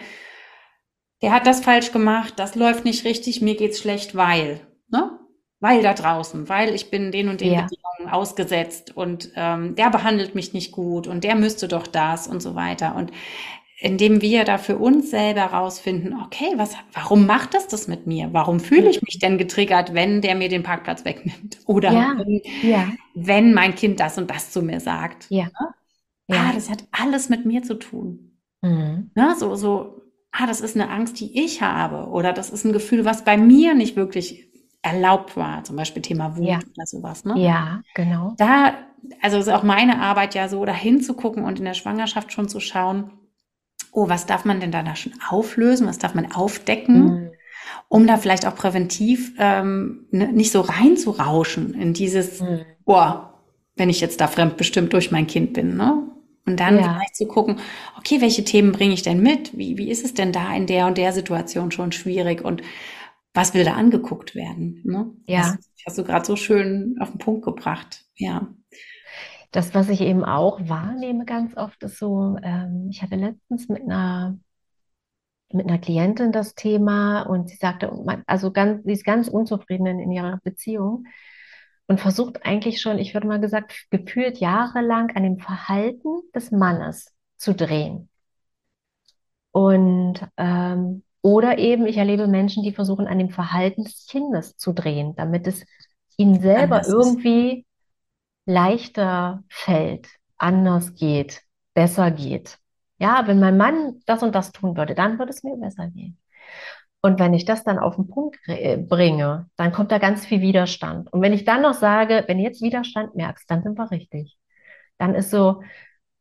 [1.23, 5.19] der hat das falsch gemacht, das läuft nicht richtig, mir geht's schlecht, weil, ne?
[5.59, 7.61] Weil da draußen, weil ich bin den und den ja.
[7.61, 12.41] Bedingungen ausgesetzt und ähm, der behandelt mich nicht gut und der müsste doch das und
[12.41, 12.95] so weiter.
[12.95, 13.11] Und
[13.83, 18.29] indem wir da für uns selber rausfinden, okay, was, warum macht das das mit mir?
[18.31, 21.59] Warum fühle ich mich denn getriggert, wenn der mir den Parkplatz wegnimmt?
[21.65, 25.27] Oder Ja, wenn, ja, wenn mein Kind das und das zu mir sagt.
[25.29, 25.73] ja, Ah,
[26.27, 26.51] ja.
[26.53, 28.37] das hat alles mit mir zu tun.
[28.61, 29.11] Mhm.
[29.15, 29.35] Ne?
[29.37, 32.07] So, so, ah, das ist eine Angst, die ich habe.
[32.09, 34.47] Oder das ist ein Gefühl, was bei mir nicht wirklich
[34.81, 35.63] erlaubt war.
[35.65, 37.25] Zum Beispiel Thema Wut oder sowas.
[37.25, 37.37] Ne?
[37.37, 38.33] Ja, genau.
[38.37, 38.75] Da,
[39.21, 42.61] also ist auch meine Arbeit ja so, da hinzugucken und in der Schwangerschaft schon zu
[42.61, 43.11] schauen,
[43.93, 45.87] oh, was darf man denn da, da schon auflösen?
[45.87, 47.03] Was darf man aufdecken?
[47.03, 47.29] Mhm.
[47.89, 52.61] Um da vielleicht auch präventiv ähm, ne, nicht so reinzurauschen in dieses, Mhm.
[52.85, 53.39] boah,
[53.75, 56.09] wenn ich jetzt da fremdbestimmt durch mein Kind bin, ne?
[56.45, 56.83] Und dann Ja.
[56.83, 57.59] vielleicht zu gucken,
[57.97, 59.57] okay, welche Themen bringe ich denn mit?
[59.57, 62.43] Wie, wie ist es denn da in der und der Situation schon schwierig?
[62.43, 62.61] Und
[63.33, 64.81] was will da angeguckt werden?
[64.83, 65.11] Ne?
[65.25, 65.41] Ja.
[65.53, 68.05] Das hast du gerade so schön auf den Punkt gebracht.
[68.15, 68.47] Ja.
[69.53, 73.83] Das, was ich eben auch wahrnehme ganz oft, ist so, ähm, ich hatte letztens mit
[73.83, 74.37] einer,
[75.51, 79.85] mit einer Klientin das Thema und sie sagte, man- also ganz, sie ist ganz unzufrieden
[79.85, 81.05] in, in ihrer Beziehung
[81.87, 87.13] und versucht eigentlich schon, ich würde mal gesagt, gefühlt jahrelang an dem Verhalten des Mannes
[87.37, 88.09] zu drehen.
[89.51, 94.73] Und ähm, oder eben, ich erlebe Menschen, die versuchen, an dem Verhalten des Kindes zu
[94.73, 95.65] drehen, damit es
[96.17, 97.65] ihnen selber Anders irgendwie
[98.45, 101.41] leichter fällt, anders geht,
[101.73, 102.59] besser geht.
[102.99, 106.17] Ja, wenn mein Mann das und das tun würde, dann würde es mir besser gehen.
[107.01, 110.41] Und wenn ich das dann auf den Punkt äh, bringe, dann kommt da ganz viel
[110.41, 111.11] Widerstand.
[111.11, 114.37] Und wenn ich dann noch sage, wenn du jetzt Widerstand merkst, dann sind wir richtig.
[114.99, 115.63] Dann ist so,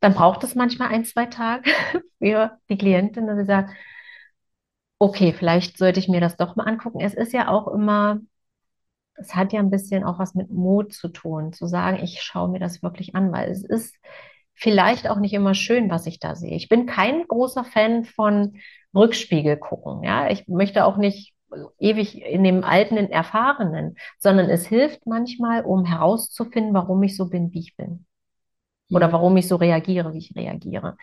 [0.01, 1.71] dann braucht es manchmal ein, zwei Tage
[2.19, 3.71] für die Klientin, dass sie sagt,
[4.99, 7.01] okay, vielleicht sollte ich mir das doch mal angucken.
[7.01, 8.21] Es ist ja auch immer,
[9.15, 12.49] es hat ja ein bisschen auch was mit Mut zu tun, zu sagen, ich schaue
[12.49, 13.97] mir das wirklich an, weil es ist
[14.55, 16.55] vielleicht auch nicht immer schön, was ich da sehe.
[16.55, 18.59] Ich bin kein großer Fan von
[18.95, 20.03] Rückspiegel gucken.
[20.03, 21.35] Ja, ich möchte auch nicht
[21.79, 27.29] ewig in dem alten, in Erfahrenen, sondern es hilft manchmal, um herauszufinden, warum ich so
[27.29, 28.07] bin, wie ich bin.
[28.91, 30.97] Oder warum ich so reagiere, wie ich reagiere.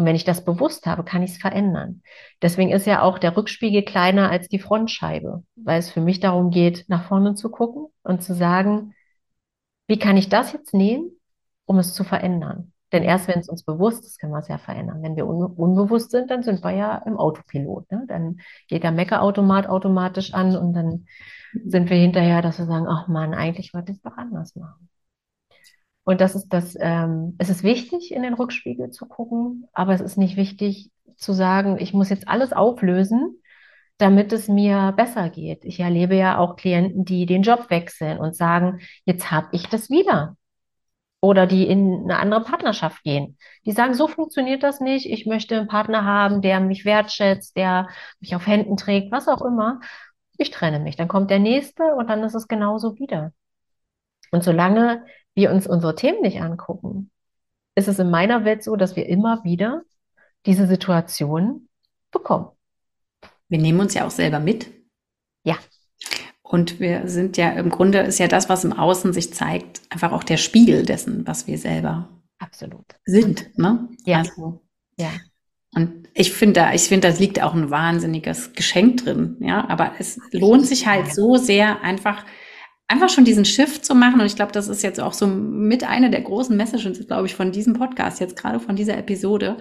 [0.00, 2.00] Und wenn ich das bewusst habe, kann ich es verändern.
[2.40, 6.48] Deswegen ist ja auch der Rückspiegel kleiner als die Frontscheibe, weil es für mich darum
[6.48, 8.94] geht, nach vorne zu gucken und zu sagen,
[9.88, 11.10] wie kann ich das jetzt nehmen,
[11.66, 12.72] um es zu verändern?
[12.92, 15.02] Denn erst wenn es uns bewusst ist, können wir es ja verändern.
[15.02, 17.92] Wenn wir un unbewusst sind, dann sind wir ja im Autopilot.
[17.92, 18.06] Ne?
[18.08, 21.04] Dann geht der Meckerautomat automatisch an und dann
[21.66, 24.88] sind wir hinterher, dass wir sagen, ach Mann, eigentlich wollte ich es doch anders machen.
[26.04, 30.00] Und das ist das, ähm, es ist wichtig, in den Rückspiegel zu gucken, aber es
[30.00, 33.40] ist nicht wichtig zu sagen, ich muss jetzt alles auflösen,
[33.98, 35.64] damit es mir besser geht.
[35.64, 39.90] Ich erlebe ja auch Klienten, die den Job wechseln und sagen, jetzt habe ich das
[39.90, 40.36] wieder.
[41.22, 43.36] Oder die in eine andere Partnerschaft gehen.
[43.66, 45.04] Die sagen, so funktioniert das nicht.
[45.04, 47.88] Ich möchte einen Partner haben, der mich wertschätzt, der
[48.20, 49.80] mich auf Händen trägt, was auch immer.
[50.38, 50.96] Ich trenne mich.
[50.96, 53.34] Dann kommt der nächste und dann ist es genauso wieder.
[54.30, 55.04] Und solange
[55.40, 57.10] wir uns unsere Themen nicht angucken,
[57.74, 59.82] ist es in meiner Welt so, dass wir immer wieder
[60.44, 61.68] diese Situation
[62.10, 62.48] bekommen.
[63.48, 64.70] Wir nehmen uns ja auch selber mit.
[65.44, 65.56] Ja.
[66.42, 70.12] Und wir sind ja, im Grunde ist ja das, was im Außen sich zeigt, einfach
[70.12, 72.84] auch der Spiegel dessen, was wir selber Absolut.
[73.06, 73.56] sind.
[73.58, 73.88] Ne?
[74.04, 74.18] Ja.
[74.18, 74.60] Also,
[74.98, 75.08] Ja.
[75.74, 79.36] und ich finde da, ich finde, da liegt auch ein wahnsinniges Geschenk drin.
[79.40, 82.26] Ja, aber es lohnt sich halt so sehr, einfach,
[82.90, 84.20] einfach schon diesen Shift zu machen.
[84.20, 87.34] Und ich glaube, das ist jetzt auch so mit einer der großen Messages, glaube ich,
[87.36, 89.56] von diesem Podcast, jetzt gerade von dieser Episode.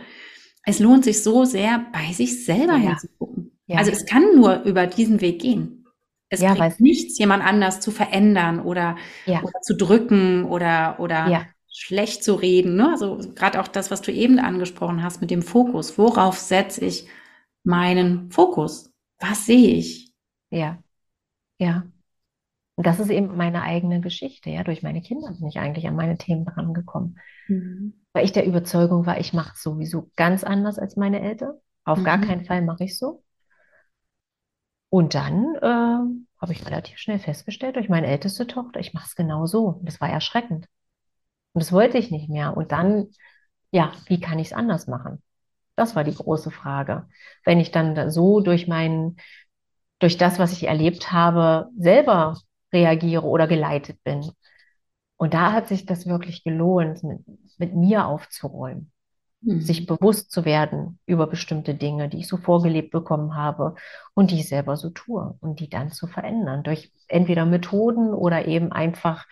[0.65, 2.89] Es lohnt sich so sehr, bei sich selber Ja.
[2.89, 3.51] hinzugucken.
[3.67, 3.77] Ja.
[3.77, 5.85] Also es kann nur über diesen Weg gehen.
[6.29, 9.41] Es Ja, bringt nichts, jemand anders zu verändern oder, Ja.
[9.43, 12.75] oder zu drücken oder, oder schlecht zu reden.
[12.75, 12.89] Ne?
[12.91, 15.97] Also gerade auch das, was du eben angesprochen hast mit dem Fokus.
[15.97, 17.07] Worauf setze ich
[17.63, 18.91] meinen Fokus?
[19.19, 20.11] Was sehe ich?
[20.51, 20.79] Ja,
[21.59, 21.83] ja.
[22.79, 24.49] Und das ist eben meine eigene Geschichte.
[24.49, 27.19] Ja, durch meine Kinder bin ich eigentlich an meine Themen rangekommen.
[28.13, 31.55] Weil ich der Überzeugung war, ich mache es sowieso ganz anders als meine Eltern.
[31.83, 32.21] Auf gar Mhm.
[32.21, 33.23] keinen Fall mache ich so.
[34.89, 39.15] Und dann ähm, habe ich relativ schnell festgestellt, durch meine älteste Tochter, ich mache es
[39.15, 39.65] genau so.
[39.67, 40.67] Und das war erschreckend.
[41.53, 42.57] Und das wollte ich nicht mehr.
[42.57, 43.09] Und dann,
[43.71, 45.21] ja, wie kann ich es anders machen?
[45.75, 47.07] Das war die große Frage.
[47.45, 49.17] Wenn ich dann da so durch mein,
[49.99, 52.37] durch das, was ich erlebt habe, selber
[52.73, 54.31] reagiere oder geleitet bin.
[55.17, 57.19] Und da hat sich das wirklich gelohnt, mit,
[57.57, 58.91] mit mir aufzuräumen,
[59.41, 59.61] Mhm.
[59.61, 63.75] sich bewusst zu werden über bestimmte Dinge, die ich so vorgelebt bekommen habe
[64.13, 68.47] und die ich selber so tue und die dann zu verändern durch entweder Methoden oder
[68.47, 69.25] eben einfach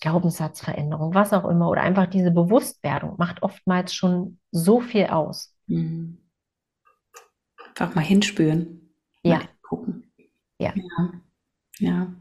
[0.00, 5.54] Glaubenssatzveränderung, was auch immer, oder einfach diese Bewusstwerdung macht oftmals schon so viel aus.
[5.66, 6.18] Mhm.
[7.68, 8.90] Einfach mal hinspüren.
[9.22, 9.38] Ja.
[9.38, 10.12] Mal gucken.
[10.58, 10.74] Ja.
[10.74, 11.12] ja.
[11.78, 12.12] Ja.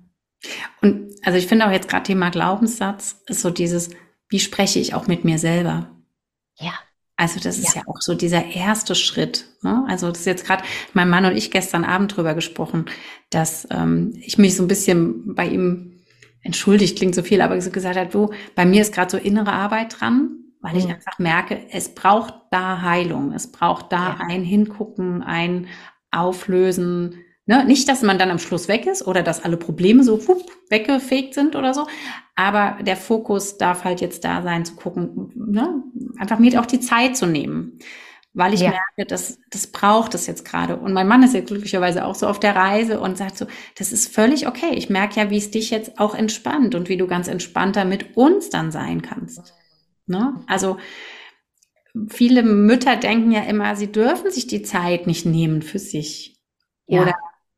[0.81, 3.89] Und also ich finde auch jetzt gerade Thema Glaubenssatz ist so dieses,
[4.29, 5.91] wie spreche ich auch mit mir selber?
[6.55, 6.73] Ja.
[7.19, 9.45] Also das ist ja, ja auch so dieser erste Schritt.
[9.63, 9.83] Ne?
[9.88, 10.63] Also das ist jetzt gerade
[10.93, 12.85] mein Mann und ich gestern Abend drüber gesprochen,
[13.31, 16.03] dass ähm, ich mich so ein bisschen bei ihm
[16.43, 19.51] entschuldigt, klingt so viel, aber so gesagt hat, du, bei mir ist gerade so innere
[19.51, 20.29] Arbeit dran,
[20.61, 20.79] weil mhm.
[20.79, 24.25] ich einfach merke, es braucht da Heilung, es braucht da ja.
[24.27, 25.67] ein Hingucken, ein
[26.11, 27.63] Auflösen, Ne?
[27.63, 31.33] Nicht, dass man dann am Schluss weg ist oder dass alle Probleme so wupp, weggefegt
[31.33, 31.87] sind oder so.
[32.35, 35.81] Aber der Fokus darf halt jetzt da sein, zu gucken, ne?
[36.19, 37.79] einfach mir auch die Zeit zu nehmen.
[38.33, 38.69] Weil ich ja.
[38.69, 40.75] merke, dass das braucht es jetzt gerade.
[40.75, 43.91] Und mein Mann ist ja glücklicherweise auch so auf der Reise und sagt so, das
[43.91, 44.73] ist völlig okay.
[44.75, 48.15] Ich merke ja, wie es dich jetzt auch entspannt und wie du ganz entspannter mit
[48.17, 49.55] uns dann sein kannst.
[50.05, 50.35] Ne?
[50.47, 50.77] Also
[52.09, 56.37] viele Mütter denken ja immer, sie dürfen sich die Zeit nicht nehmen für sich.
[56.85, 57.01] Ja.
[57.01, 57.15] Oder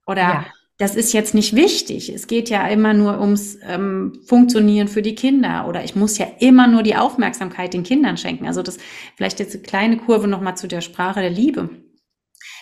[0.10, 0.46] oder ja.
[0.80, 2.10] das ist jetzt nicht wichtig.
[2.10, 5.68] Es geht ja immer nur ums ähm, Funktionieren für die Kinder.
[5.68, 8.48] Oder ich muss ja immer nur die Aufmerksamkeit den Kindern schenken.
[8.48, 8.80] Also das
[9.16, 11.70] vielleicht jetzt eine kleine Kurve nochmal zu der Sprache der Liebe.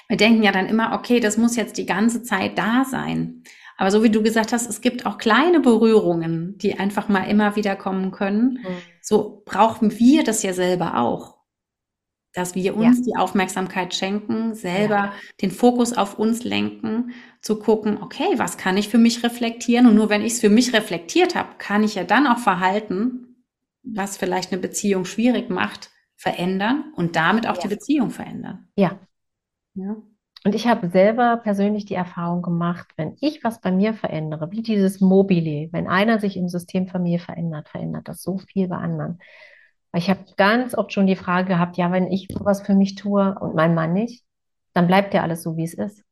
[0.10, 3.44] Wir denken ja dann immer, okay, das muss jetzt die ganze Zeit da sein.
[3.78, 7.56] Aber so wie du gesagt hast, es gibt auch kleine Berührungen, die einfach mal immer
[7.56, 8.60] wieder kommen können.
[8.62, 8.78] Mhm.
[9.02, 11.37] So brauchen wir das ja selber auch
[12.38, 13.04] dass wir uns ja.
[13.04, 15.14] die Aufmerksamkeit schenken, selber ja.
[15.42, 19.88] den Fokus auf uns lenken, zu gucken, okay, was kann ich für mich reflektieren?
[19.88, 23.44] Und nur wenn ich es für mich reflektiert habe, kann ich ja dann auch Verhalten,
[23.82, 27.62] was vielleicht eine Beziehung schwierig macht, verändern und damit auch ja.
[27.64, 28.68] die Beziehung verändern.
[28.76, 29.00] Ja.
[29.74, 29.96] ja.
[30.46, 34.62] Und ich habe selber persönlich die Erfahrung gemacht, wenn ich was bei mir verändere, wie
[34.62, 39.20] dieses Mobile, wenn einer sich im System Familie verändert, verändert das so viel bei anderen.
[39.98, 43.36] Ich habe ganz oft schon die Frage gehabt, ja, wenn ich was für mich tue
[43.40, 44.24] und mein Mann nicht,
[44.74, 46.04] dann bleibt ja alles so, wie es ist.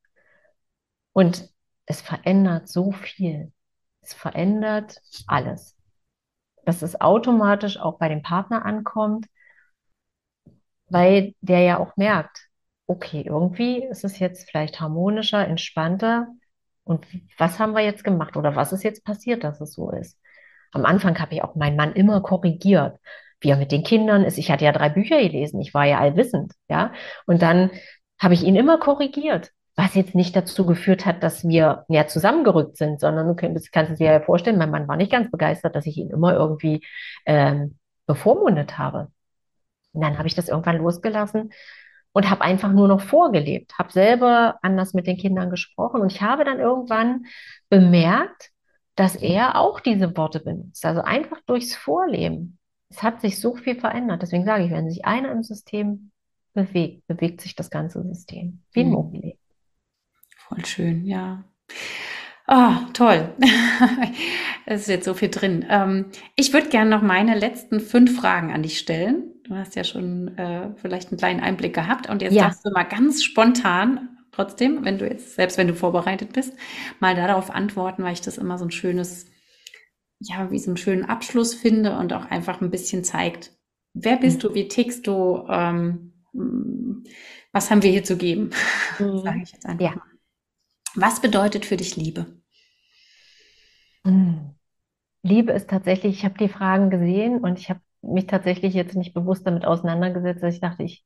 [1.14, 1.48] Und
[1.86, 3.54] es verändert so viel.
[4.02, 5.78] Es verändert alles.
[6.66, 9.28] Dass es automatisch auch bei dem Partner ankommt,
[10.88, 12.50] weil der ja auch merkt,
[12.88, 16.28] okay, irgendwie ist es jetzt vielleicht harmonischer, entspannter.
[16.86, 17.06] Und
[17.38, 20.20] was haben wir jetzt gemacht oder was ist jetzt passiert, dass es so ist?
[20.72, 23.00] Am Anfang habe ich auch meinen Mann immer korrigiert
[23.46, 24.38] wie mit den Kindern ist.
[24.38, 26.92] Ich hatte ja drei Bücher gelesen, ich war ja allwissend, ja.
[27.26, 27.72] Und dann
[28.20, 32.78] habe ich ihn immer korrigiert, was jetzt nicht dazu geführt hat, dass wir näher zusammengerückt
[32.78, 35.76] sind, sondern du kannst, kannst es dir ja vorstellen, mein Mann war nicht ganz begeistert,
[35.76, 36.86] dass ich ihn immer irgendwie
[37.26, 37.78] ähm,
[38.08, 39.12] bevormundet habe.
[39.94, 41.52] Und dann habe ich das irgendwann losgelassen
[42.14, 46.22] und habe einfach nur noch vorgelebt, habe selber anders mit den Kindern gesprochen und ich
[46.22, 47.26] habe dann irgendwann
[47.70, 48.52] bemerkt,
[48.96, 50.86] dass er auch diese Worte benutzt.
[50.86, 52.58] Also einfach durchs Vorleben
[52.96, 54.22] es hat sich so viel verändert.
[54.22, 56.12] Deswegen sage ich, wenn sich einer im System
[56.54, 58.62] bewegt, bewegt sich das ganze System.
[58.72, 58.94] Wie ein mhm.
[58.94, 59.34] Mobile.
[60.38, 61.44] Voll schön, ja.
[62.48, 63.34] Ah, oh, toll.
[64.66, 65.66] es ist jetzt so viel drin.
[65.70, 69.34] Ähm, ich würde gerne noch meine letzten fünf Fragen an dich stellen.
[69.44, 72.44] Du hast ja schon äh, vielleicht einen kleinen Einblick gehabt und jetzt ja.
[72.44, 76.54] darfst du mal ganz spontan trotzdem, wenn du jetzt, selbst wenn du vorbereitet bist,
[77.00, 79.26] mal darauf antworten, weil ich das immer so ein schönes
[80.28, 83.52] ja, wie so einen schönen Abschluss finde und auch einfach ein bisschen zeigt,
[83.94, 84.42] wer bist mhm.
[84.42, 86.14] du, wie tickst du, ähm,
[87.52, 88.52] was haben wir hier zu geben,
[89.00, 89.20] mhm.
[89.20, 90.02] sage ich jetzt einfach ja.
[90.96, 92.26] Was bedeutet für dich Liebe?
[94.04, 94.56] Mhm.
[95.24, 99.14] Liebe ist tatsächlich, ich habe die Fragen gesehen und ich habe mich tatsächlich jetzt nicht
[99.14, 101.04] bewusst damit auseinandergesetzt, dass ich dachte, ich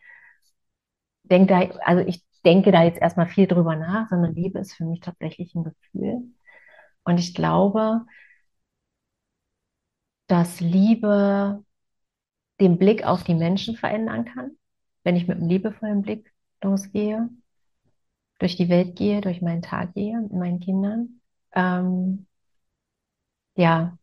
[1.24, 4.86] denke da, also ich denke da jetzt erstmal viel drüber nach, sondern Liebe ist für
[4.86, 6.24] mich tatsächlich ein Gefühl.
[7.04, 8.06] Und ich glaube,
[10.30, 11.66] dass Liebe
[12.62, 14.52] den Blick auf die Menschen verändern kann,
[15.04, 17.30] wenn ich mit einem liebevollen Blick losgehe,
[18.38, 21.22] durch die Welt gehe, durch meinen Tag gehe mit meinen Kindern.
[21.54, 22.28] Ähm,
[23.56, 23.98] ja,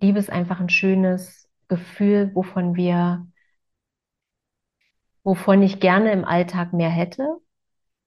[0.00, 3.26] Liebe ist einfach ein schönes Gefühl, wovon wir,
[5.22, 7.26] wovon ich gerne im Alltag mehr hätte.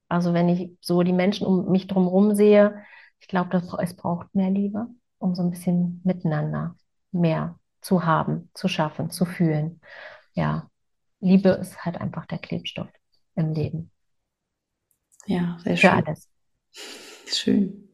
[0.08, 2.82] Also wenn ich so die Menschen um mich drumherum sehe,
[3.20, 6.74] ich glaube, es braucht mehr Liebe, um so ein bisschen miteinander
[7.12, 9.80] mehr zu haben, zu schaffen, zu fühlen.
[10.32, 10.70] Ja,
[11.20, 12.88] Liebe ist halt einfach der Klebstoff
[13.34, 13.90] im Leben.
[15.26, 15.90] Ja, sehr schön.
[15.90, 16.28] Für alles.
[17.26, 17.88] Schön.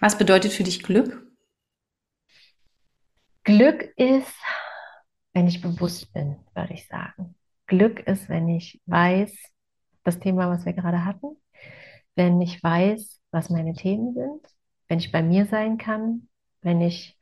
[0.00, 1.22] Was bedeutet für dich Glück?
[3.44, 4.34] Glück ist,
[5.32, 7.36] wenn ich bewusst bin, würde ich sagen.
[7.66, 9.32] Glück ist, wenn ich weiß,
[10.04, 11.36] das Thema, was wir gerade hatten,
[12.14, 14.46] wenn ich weiß, was meine Themen sind,
[14.88, 16.28] wenn ich bei mir sein kann,
[16.62, 17.15] wenn ich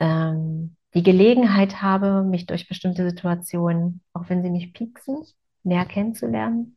[0.00, 5.22] ähm, die Gelegenheit habe, mich durch bestimmte Situationen, auch wenn sie mich pieksen,
[5.62, 6.76] näher kennenzulernen.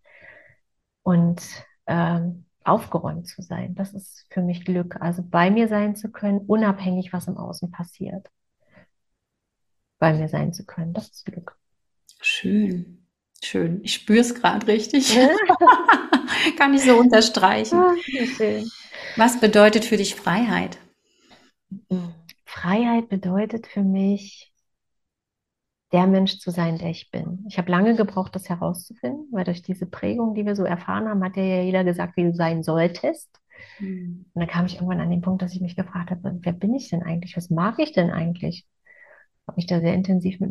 [1.03, 1.41] und
[1.87, 3.75] ähm, aufgeräumt zu sein.
[3.75, 4.97] Das ist für mich Glück.
[5.01, 8.29] Also bei mir sein zu können, unabhängig, was im Außen passiert.
[9.97, 11.57] Bei mir sein zu können, das ist Glück.
[12.21, 13.05] Schön.
[13.43, 13.79] Schön.
[13.83, 15.17] Ich spüre es gerade richtig.
[16.57, 17.81] Kann ich so unterstreichen.
[18.37, 18.69] Schön.
[19.15, 20.77] Was bedeutet für dich Freiheit?
[22.49, 24.51] Freiheit bedeutet für mich,
[25.91, 27.45] der Mensch zu sein, der ich bin.
[27.47, 31.23] Ich habe lange gebraucht, das herauszufinden, weil durch diese Prägung, die wir so erfahren haben,
[31.23, 33.29] hat ja jeder gesagt, wie du sein solltest.
[33.79, 34.25] Mhm.
[34.33, 36.73] Und dann kam ich irgendwann an den Punkt, dass ich mich gefragt habe, wer bin
[36.73, 37.37] ich denn eigentlich?
[37.37, 38.67] Was mag ich denn eigentlich?
[39.47, 40.49] Habe mich da sehr intensiv mit,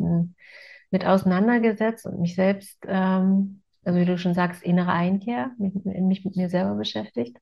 [0.91, 6.23] mit auseinandergesetzt und mich selbst, ähm, also wie du schon sagst, innere Einkehr, mich, mich
[6.23, 7.37] mit mir selber beschäftigt.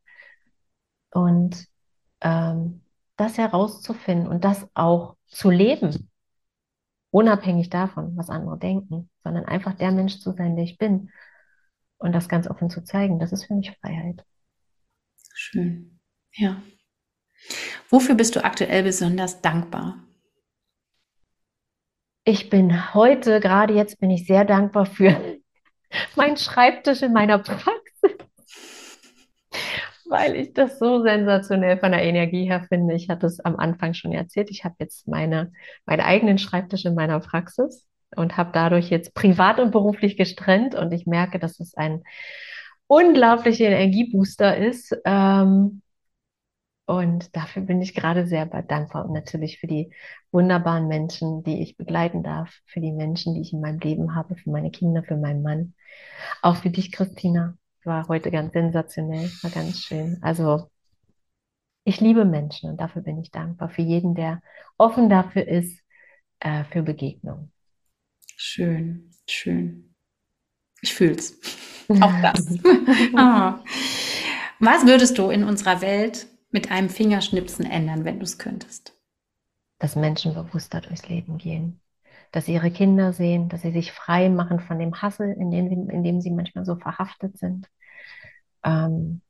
[1.12, 1.68] Und
[2.22, 2.82] ähm,
[3.18, 6.10] das herauszufinden und das auch zu leben,
[7.12, 11.12] unabhängig davon, was andere denken, sondern einfach der Mensch zu sein, der ich bin
[11.98, 14.24] und das ganz offen zu zeigen, das ist für mich Freiheit.
[15.34, 16.00] Schön.
[16.34, 16.62] Ja.
[17.90, 20.04] Wofür bist du aktuell besonders dankbar?
[22.24, 25.40] Ich bin heute, gerade jetzt, bin ich sehr dankbar für
[26.16, 27.87] meinen Schreibtisch in meiner Praxis
[30.10, 32.96] weil ich das so sensationell von der Energie her finde.
[32.96, 34.50] Ich hatte es am Anfang schon erzählt.
[34.52, 35.52] Ich habe jetzt meine,
[35.86, 37.86] meinen eigenen Schreibtisch in meiner Praxis
[38.16, 42.04] und habe dadurch jetzt privat und beruflich gestrennt und ich merke, dass es ein
[42.88, 44.96] unglaublicher Energiebooster ist.
[45.06, 45.82] Ähm,
[46.86, 49.92] und dafür bin ich gerade sehr dankbar und natürlich für die
[50.32, 54.38] wunderbaren Menschen, die ich begleiten darf, für die Menschen, die ich in meinem Leben habe,
[54.38, 55.74] für meine Kinder, für meinen Mann.
[56.42, 60.18] Auch für dich, Christina war heute ganz sensationell, war ganz schön.
[60.22, 60.70] Also
[61.84, 64.42] ich liebe Menschen und dafür bin ich dankbar für jeden, der
[64.78, 65.80] offen dafür ist,
[66.40, 67.52] äh, für Begegnung.
[68.36, 69.96] Schön, schön.
[70.82, 71.40] Ich fühl's.
[71.90, 72.48] Auch das.
[73.14, 73.54] oh.
[74.60, 78.94] Was würdest du in unserer Welt mit einem Fingerschnipsen ändern, wenn du es könntest?
[79.80, 81.80] Dass Menschen bewusster durchs Leben gehen
[82.32, 85.70] dass sie ihre Kinder sehen, dass sie sich frei machen von dem Hassel, in dem
[85.70, 87.70] sie, in dem sie manchmal so verhaftet sind,
[88.64, 89.22] ähm,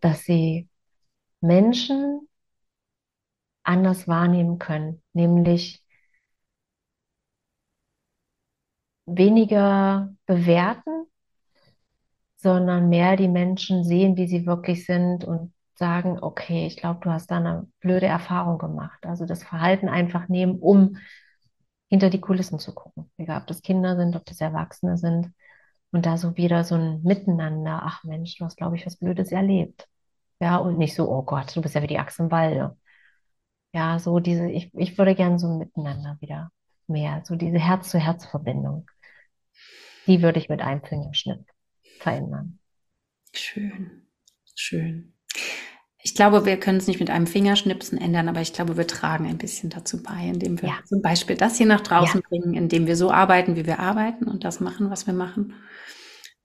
[0.00, 0.68] dass sie
[1.40, 2.28] Menschen
[3.62, 5.82] anders wahrnehmen können, nämlich
[9.06, 11.06] weniger bewerten,
[12.36, 17.10] sondern mehr die Menschen sehen, wie sie wirklich sind und sagen, okay, ich glaube, du
[17.10, 19.04] hast da eine blöde Erfahrung gemacht.
[19.06, 20.96] Also das Verhalten einfach nehmen, um
[21.90, 23.10] hinter die Kulissen zu gucken.
[23.18, 25.32] Egal, ob das Kinder sind, ob das Erwachsene sind.
[25.92, 27.80] Und da so wieder so ein Miteinander.
[27.82, 29.88] Ach Mensch, du hast, glaube ich, was Blödes erlebt.
[30.40, 32.78] Ja, und nicht so, oh Gott, du bist ja wie die Axt im Walde.
[33.72, 36.50] Ja, so diese, ich, ich würde gerne so ein Miteinander wieder
[36.86, 38.88] mehr, so diese Herz-zu-Herz-Verbindung.
[40.06, 41.44] Die würde ich mit einem Fingerschnitt
[41.98, 42.58] verändern.
[43.32, 44.06] Schön,
[44.54, 45.12] schön.
[46.02, 49.26] Ich glaube, wir können es nicht mit einem Fingerschnipsen ändern, aber ich glaube, wir tragen
[49.26, 50.78] ein bisschen dazu bei, indem wir ja.
[50.86, 52.28] zum Beispiel das hier nach draußen ja.
[52.28, 55.54] bringen, indem wir so arbeiten, wie wir arbeiten und das machen, was wir machen.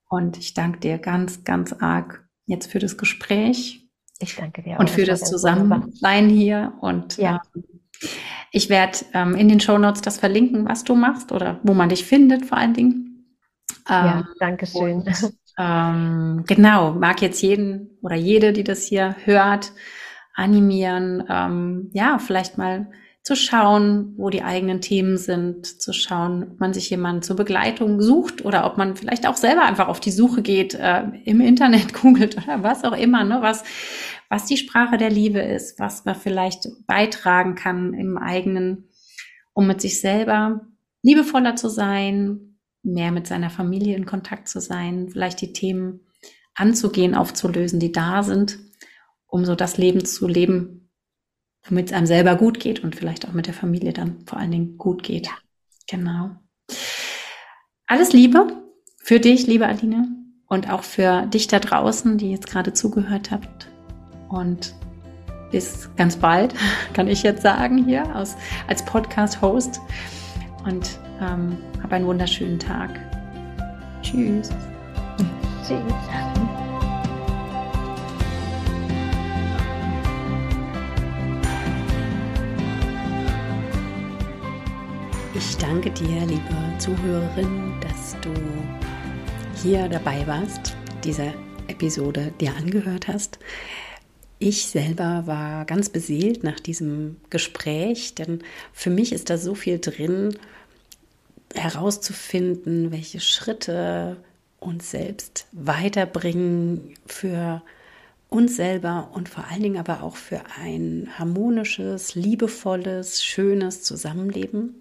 [0.10, 3.90] Und ich danke dir ganz, ganz arg jetzt für das Gespräch.
[4.20, 4.76] Ich danke dir.
[4.76, 4.80] Auch.
[4.80, 6.74] Und für das, das Zusammensein hier.
[6.82, 7.42] Und ja.
[7.56, 7.64] Ähm,
[8.52, 11.90] ich werde ähm, in den Show Notes das verlinken, was du machst oder wo man
[11.90, 13.26] dich findet, vor allen Dingen.
[13.90, 15.02] ja, ähm, danke schön.
[15.02, 19.72] Und, ähm, genau, mag jetzt jeden oder jede, die das hier hört,
[20.34, 22.92] animieren, ähm, ja, vielleicht mal
[23.26, 28.00] zu schauen, wo die eigenen Themen sind, zu schauen, ob man sich jemanden zur Begleitung
[28.00, 31.94] sucht oder ob man vielleicht auch selber einfach auf die Suche geht, äh, im Internet
[32.02, 33.64] googelt oder was auch immer, ne, was,
[34.30, 38.90] was die Sprache der Liebe ist, was man vielleicht beitragen kann im eigenen,
[39.54, 40.62] um mit sich selber
[41.02, 42.55] liebevoller zu sein,
[42.86, 46.02] mehr mit seiner Familie in Kontakt zu sein, vielleicht die Themen
[46.54, 48.60] anzugehen, aufzulösen, die da sind,
[49.28, 50.90] um so das Leben zu leben,
[51.68, 54.52] womit es einem selber gut geht und vielleicht auch mit der Familie dann vor allen
[54.52, 55.28] Dingen gut geht.
[55.28, 55.34] Ja.
[55.88, 56.32] Genau.
[57.88, 58.48] Alles Liebe
[58.98, 60.08] für dich, liebe Aline,
[60.48, 63.68] und auch für dich da draußen, die jetzt gerade zugehört habt.
[64.30, 64.74] Und
[65.52, 66.56] bis ganz bald,
[66.94, 68.36] kann ich jetzt sagen, hier aus,
[68.68, 69.80] als Podcast-Host.
[70.66, 72.90] Und ähm, hab einen wunderschönen Tag.
[74.02, 74.50] Tschüss.
[75.66, 75.82] Tschüss.
[85.34, 86.42] Ich danke dir, liebe
[86.78, 88.32] Zuhörerin, dass du
[89.62, 91.34] hier dabei warst, diese
[91.68, 93.40] Episode dir angehört hast.
[94.40, 99.80] Ich selber war ganz beseelt nach diesem Gespräch, denn für mich ist da so viel
[99.80, 100.38] drin,
[101.56, 104.18] herauszufinden, welche Schritte
[104.60, 107.62] uns selbst weiterbringen für
[108.30, 114.76] uns selber und vor allen Dingen aber auch für ein harmonisches, liebevolles, schönes Zusammenleben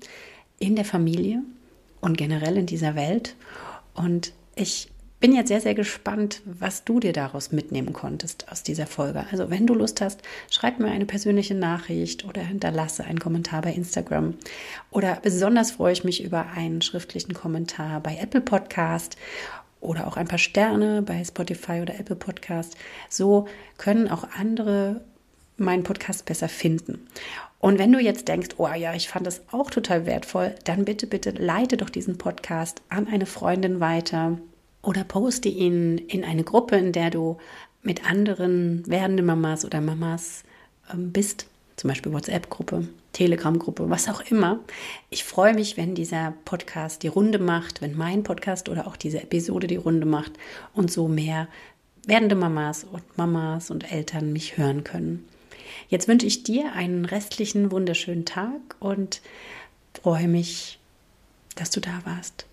[0.59, 1.43] in der Familie
[2.01, 3.37] und generell in dieser Welt.
[3.95, 4.89] Und ich
[5.25, 9.25] bin jetzt sehr, sehr gespannt, was du dir daraus mitnehmen konntest aus dieser Folge.
[9.31, 10.21] Also wenn du Lust hast,
[10.51, 14.35] schreib mir eine persönliche Nachricht oder hinterlasse einen Kommentar bei Instagram.
[14.91, 19.17] Oder besonders freue ich mich über einen schriftlichen Kommentar bei Apple Podcast
[19.81, 22.77] oder auch ein paar Sterne bei Spotify oder Apple Podcast.
[23.09, 23.49] So
[23.79, 25.01] können auch andere
[25.57, 27.07] meinen Podcast besser finden.
[27.61, 31.07] Und wenn du jetzt denkst, oh ja, ich fand das auch total wertvoll, dann bitte,
[31.07, 34.37] bitte leite doch diesen Podcast an eine Freundin weiter
[34.85, 37.39] oder poste ihn in eine Gruppe, in der du
[37.83, 40.43] mit anderen werdenden Mamas oder Mamas
[40.93, 44.61] ähm, bist, zum Beispiel WhatsApp-Gruppe, Telegram-Gruppe, was auch immer.
[45.11, 49.23] Ich freue mich, wenn dieser Podcast die Runde macht, wenn mein Podcast oder auch diese
[49.23, 50.33] Episode die Runde macht
[50.73, 51.49] und so mehr
[52.07, 55.27] werdende Mamas und Mamas und Eltern mich hören können.
[55.89, 59.21] Jetzt wünsche ich dir einen restlichen wunderschönen Tag und
[59.95, 60.79] freue mich,
[61.57, 62.47] dass du da warst.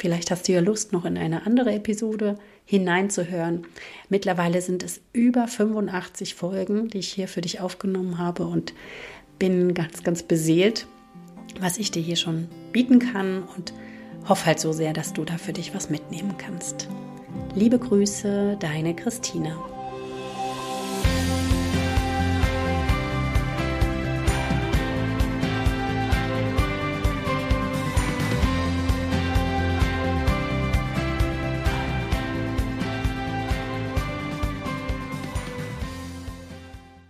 [0.00, 3.66] Vielleicht hast du ja Lust, noch in eine andere Episode hineinzuhören.
[4.08, 8.72] Mittlerweile sind es über 85 Folgen, die ich hier für dich aufgenommen habe und
[9.38, 10.86] bin ganz, ganz beseelt,
[11.60, 13.74] was ich dir hier schon bieten kann und
[14.26, 16.88] hoffe halt so sehr, dass du da für dich was mitnehmen kannst.
[17.54, 19.79] Liebe Grüße, deine Christina.